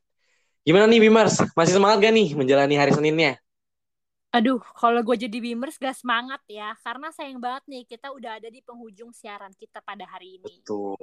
Gimana 0.62 0.86
nih 0.86 1.02
Bimers? 1.02 1.42
Masih 1.58 1.74
semangat 1.74 2.06
gak 2.06 2.14
nih 2.14 2.38
menjalani 2.38 2.78
hari 2.78 2.94
Seninnya? 2.94 3.42
Aduh, 4.30 4.62
kalau 4.78 5.02
gue 5.02 5.26
jadi 5.26 5.42
Beamers 5.42 5.82
gak 5.82 5.98
semangat 5.98 6.38
ya, 6.46 6.70
karena 6.86 7.10
sayang 7.10 7.42
banget 7.42 7.66
nih 7.66 7.82
kita 7.82 8.14
udah 8.14 8.38
ada 8.38 8.46
di 8.46 8.62
penghujung 8.62 9.10
siaran 9.10 9.50
kita 9.58 9.82
pada 9.82 10.06
hari 10.06 10.38
ini. 10.38 10.62
Betul, 10.62 10.94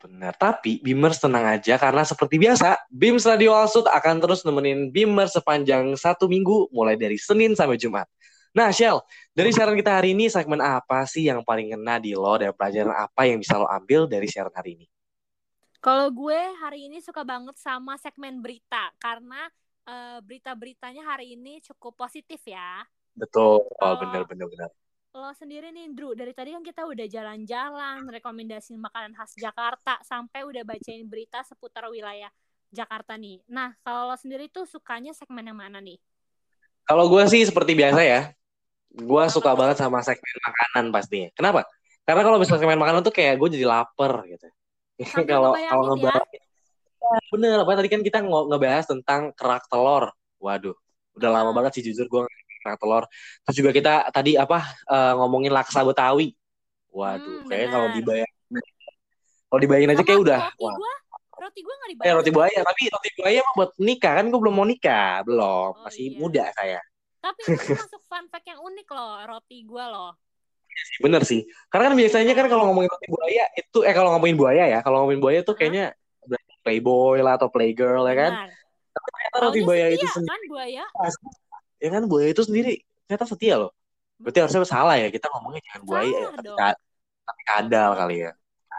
benar. 0.00 0.32
Tapi 0.40 0.80
Bimers 0.80 1.20
tenang 1.20 1.44
aja 1.44 1.76
karena 1.76 2.00
seperti 2.08 2.40
biasa, 2.40 2.80
Bims 2.88 3.28
Radio 3.28 3.52
Alsut 3.52 3.84
akan 3.84 4.24
terus 4.24 4.40
nemenin 4.48 4.88
Bimers 4.88 5.36
sepanjang 5.36 6.00
satu 6.00 6.32
minggu 6.32 6.72
mulai 6.72 6.96
dari 6.96 7.20
Senin 7.20 7.52
sampai 7.52 7.76
Jumat. 7.76 8.08
Nah, 8.54 8.70
Shell, 8.70 9.02
dari 9.34 9.50
siaran 9.50 9.74
kita 9.74 9.98
hari 9.98 10.14
ini 10.14 10.30
segmen 10.30 10.62
apa 10.62 11.02
sih 11.10 11.26
yang 11.26 11.42
paling 11.42 11.74
kena 11.74 11.98
di 11.98 12.14
lo 12.14 12.38
dan 12.38 12.54
pelajaran 12.54 12.94
apa 12.94 13.26
yang 13.26 13.42
bisa 13.42 13.58
lo 13.58 13.66
ambil 13.66 14.06
dari 14.06 14.30
siaran 14.30 14.54
hari 14.54 14.78
ini? 14.78 14.86
Kalau 15.82 16.06
gue 16.14 16.38
hari 16.62 16.86
ini 16.86 17.02
suka 17.02 17.26
banget 17.26 17.58
sama 17.58 17.98
segmen 17.98 18.38
berita, 18.38 18.94
karena 19.02 19.50
eh, 19.84 20.22
berita-beritanya 20.22 21.02
hari 21.02 21.34
ini 21.34 21.58
cukup 21.66 22.06
positif 22.06 22.40
ya. 22.46 22.86
Betul, 23.18 23.66
Oh. 23.68 23.98
bener 23.98 24.22
bener. 24.24 24.70
Lo 25.14 25.34
sendiri 25.34 25.74
nih, 25.74 25.90
Drew, 25.90 26.14
dari 26.14 26.30
tadi 26.30 26.54
kan 26.54 26.62
kita 26.62 26.86
udah 26.86 27.06
jalan-jalan, 27.10 28.06
rekomendasiin 28.06 28.78
makanan 28.78 29.18
khas 29.18 29.34
Jakarta, 29.34 29.98
sampai 30.06 30.46
udah 30.46 30.62
bacain 30.62 31.06
berita 31.10 31.42
seputar 31.42 31.90
wilayah 31.90 32.30
Jakarta 32.70 33.18
nih. 33.18 33.42
Nah, 33.50 33.74
kalau 33.82 34.10
lo 34.10 34.16
sendiri 34.18 34.46
tuh 34.46 34.66
sukanya 34.66 35.10
segmen 35.10 35.42
yang 35.42 35.58
mana 35.58 35.78
nih? 35.82 35.98
Kalau 36.82 37.06
gue 37.06 37.22
sih 37.30 37.46
seperti 37.46 37.78
biasa 37.78 38.00
ya, 38.02 38.20
gue 38.94 39.24
suka 39.26 39.50
banget 39.52 39.76
sama 39.76 39.98
segmen 40.00 40.36
makanan 40.38 40.84
pastinya. 40.88 41.28
Kenapa? 41.34 41.66
Karena 42.06 42.22
kalau 42.22 42.38
misalnya 42.38 42.62
segmen 42.62 42.78
makanan 42.78 43.02
tuh 43.02 43.10
kayak 43.10 43.34
gue 43.36 43.48
jadi 43.58 43.66
lapar 43.66 44.22
gitu. 44.24 44.46
Kalau 45.26 45.50
ngebayangin 45.50 45.70
kalau 45.70 45.82
ya. 45.82 45.88
ngebahas, 45.90 46.26
Ya, 47.04 47.20
bener 47.28 47.56
apa 47.60 47.72
tadi 47.76 47.88
kan 47.92 48.00
kita 48.00 48.18
ngebahas 48.24 48.84
tentang 48.88 49.28
kerak 49.36 49.68
telur. 49.68 50.08
Waduh, 50.40 50.72
udah 51.12 51.28
lama 51.28 51.50
Ah. 51.50 51.54
banget 51.54 51.76
sih 51.76 51.84
jujur 51.84 52.06
gue 52.06 52.22
kerak 52.62 52.78
telur. 52.80 53.04
Terus 53.44 53.56
juga 53.58 53.70
kita 53.74 53.94
tadi 54.08 54.38
apa 54.38 54.62
eh, 54.86 55.12
ngomongin 55.18 55.52
laksa 55.52 55.82
Betawi. 55.82 56.32
Waduh, 56.88 57.44
Hmm, 57.44 57.48
kayak 57.50 57.68
kalau 57.68 57.88
dibayangin, 57.92 58.62
kalau 59.50 59.60
dibayangin 59.60 59.90
aja 59.92 60.02
kayak 60.02 60.20
udah. 60.22 60.40
Roti 60.46 60.62
Wah, 60.62 60.74
gue, 60.78 60.92
roti 61.34 61.60
gue 61.60 61.74
gak 61.74 61.84
Eh, 61.84 61.92
dibayar. 61.92 62.14
roti 62.16 62.30
buaya, 62.30 62.58
tapi 62.62 62.82
roti 62.88 63.10
buaya 63.18 63.40
mah 63.42 63.54
buat 63.54 63.70
nikah 63.76 64.12
kan 64.16 64.24
gue 64.30 64.40
belum 64.40 64.54
mau 64.54 64.64
nikah, 64.64 65.12
belum, 65.26 65.70
Oh, 65.74 65.82
masih 65.82 66.04
iya. 66.08 66.16
muda 66.16 66.44
saya. 66.54 66.80
Tapi 67.24 67.40
itu 67.56 67.72
masuk 67.72 68.02
fun 68.04 68.24
fact 68.28 68.44
yang 68.44 68.60
unik 68.60 68.88
loh, 68.92 69.12
roti 69.24 69.58
gue 69.64 69.84
loh. 69.88 70.12
Bener 71.00 71.22
sih. 71.24 71.40
Karena 71.72 71.88
kan 71.88 71.96
biasanya 71.96 72.32
kan 72.36 72.46
kalau 72.52 72.68
ngomongin 72.68 72.90
roti 72.92 73.06
buaya 73.08 73.44
itu 73.56 73.78
eh 73.86 73.94
kalau 73.96 74.10
ngomongin 74.12 74.36
buaya 74.36 74.64
ya, 74.68 74.78
kalau 74.84 75.04
ngomongin 75.04 75.22
buaya 75.22 75.40
tuh 75.40 75.54
kayaknya 75.56 75.94
berarti 76.28 76.54
playboy 76.60 77.18
lah 77.24 77.40
atau 77.40 77.48
playgirl 77.48 78.04
ya 78.10 78.14
kan. 78.14 78.32
Tapi 78.94 79.08
ternyata 79.14 79.36
roti 79.40 79.50
Taunya 79.50 79.66
buaya 79.66 79.84
setia 79.86 79.96
itu 79.96 80.06
sendiri 80.12 80.30
kan 80.30 80.42
buaya. 80.50 80.84
ya 81.82 81.88
kan 81.90 82.02
buaya 82.06 82.28
itu 82.30 82.42
sendiri 82.44 82.72
ternyata 83.06 83.26
setia 83.30 83.54
loh. 83.56 83.70
Berarti 84.20 84.38
harusnya 84.40 84.60
salah 84.68 84.96
ya 84.96 85.08
kita 85.10 85.26
ngomongnya 85.32 85.60
jangan 85.68 85.82
buaya 85.84 86.16
ya, 86.16 86.28
tapi, 86.32 86.50
ka- 86.54 86.80
tapi 87.24 87.42
kadal 87.44 87.90
kali 87.96 88.16
ya. 88.24 88.32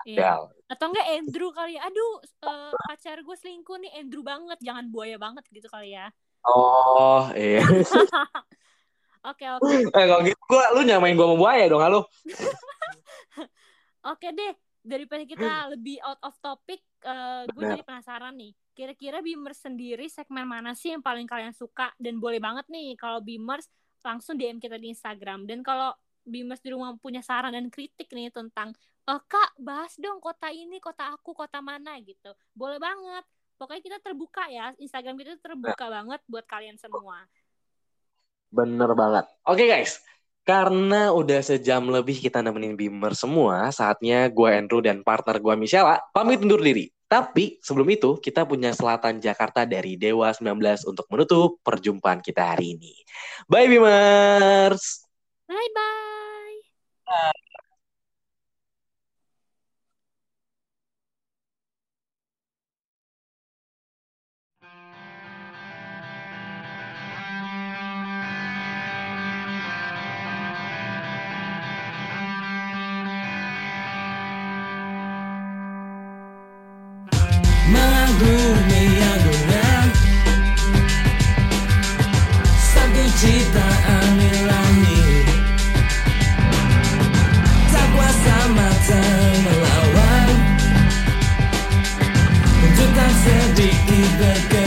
Iya. 0.05 0.17
Kadal. 0.21 0.41
Atau 0.65 0.85
enggak 0.89 1.07
Andrew 1.13 1.49
kali 1.53 1.71
ya. 1.77 1.81
Aduh, 1.85 2.13
eh, 2.25 2.73
pacar 2.73 3.17
gue 3.21 3.35
selingkuh 3.37 3.77
nih 3.77 3.91
Andrew 4.01 4.25
banget, 4.25 4.57
jangan 4.65 4.85
buaya 4.89 5.17
banget 5.21 5.45
gitu 5.53 5.69
kali 5.69 5.93
ya. 5.93 6.09
Oh, 6.45 7.29
iya. 7.33 7.61
Oke, 9.25 9.41
oke. 9.49 9.89
eh 9.89 10.05
kalau 10.05 10.21
gitu 10.21 10.37
gua 10.45 10.69
lu 10.77 10.85
nyamain 10.85 11.17
gua 11.17 11.33
sama 11.33 11.37
buaya 11.41 11.65
dong, 11.65 11.81
halo. 11.81 12.05
Oke 14.13 14.29
deh, 14.37 14.53
daripada 14.85 15.25
kita 15.25 15.73
lebih 15.73 15.97
out 16.05 16.21
of 16.21 16.37
topic, 16.37 16.85
eh, 17.01 17.49
gue 17.49 17.63
jadi 17.73 17.81
penasaran 17.81 18.37
nih. 18.37 18.53
Kira-kira 18.77 19.25
Beamers 19.25 19.65
sendiri 19.65 20.05
segmen 20.13 20.45
mana 20.45 20.77
sih 20.77 20.93
yang 20.93 21.01
paling 21.01 21.25
kalian 21.25 21.57
suka? 21.57 21.89
Dan 21.97 22.21
boleh 22.21 22.37
banget 22.37 22.69
nih 22.69 22.93
kalau 22.93 23.17
Beamers 23.17 23.65
langsung 24.05 24.37
DM 24.37 24.61
kita 24.61 24.77
di 24.77 24.93
Instagram. 24.93 25.49
Dan 25.49 25.65
kalau 25.65 25.89
Beamers 26.21 26.61
di 26.61 26.69
rumah 26.69 26.93
punya 27.01 27.25
saran 27.25 27.57
dan 27.57 27.73
kritik 27.73 28.05
nih 28.13 28.29
tentang, 28.29 28.77
eh 29.09 29.21
kak 29.25 29.57
bahas 29.57 29.97
dong 29.97 30.21
kota 30.21 30.53
ini, 30.53 30.77
kota 30.77 31.17
aku, 31.17 31.33
kota 31.33 31.65
mana 31.65 31.97
gitu. 32.05 32.29
Boleh 32.53 32.77
banget. 32.77 33.25
Pokoknya 33.55 33.83
kita 33.83 33.97
terbuka 34.03 34.43
ya, 34.51 34.75
Instagram 34.75 35.15
kita 35.15 35.39
terbuka 35.39 35.87
banget 35.87 36.19
buat 36.27 36.43
kalian 36.43 36.75
semua. 36.75 37.23
Bener 38.51 38.91
banget. 38.95 39.25
Oke 39.47 39.67
guys, 39.67 39.99
Karena 40.45 41.09
udah 41.09 41.41
sejam 41.41 41.89
lebih 41.89 42.21
kita 42.21 42.37
nemenin 42.45 42.77
Beamer 42.77 43.17
semua, 43.17 43.73
saatnya 43.73 44.29
gue 44.29 44.45
Andrew 44.45 44.77
dan 44.77 45.01
partner 45.01 45.41
gue 45.41 45.57
Michelle 45.57 45.97
pamit 46.13 46.37
undur 46.37 46.61
diri. 46.61 46.85
Tapi 47.09 47.57
sebelum 47.65 47.89
itu, 47.89 48.21
kita 48.21 48.45
punya 48.45 48.69
Selatan 48.69 49.17
Jakarta 49.17 49.65
dari 49.65 49.97
Dewa 49.97 50.29
19 50.29 50.85
untuk 50.85 51.09
menutup 51.09 51.57
perjumpaan 51.65 52.21
kita 52.21 52.53
hari 52.53 52.77
ini. 52.77 52.93
Bye 53.49 53.65
Beamers! 53.65 55.09
Bye 55.49 55.69
bye. 55.73 57.44
Sedikit 94.25 94.64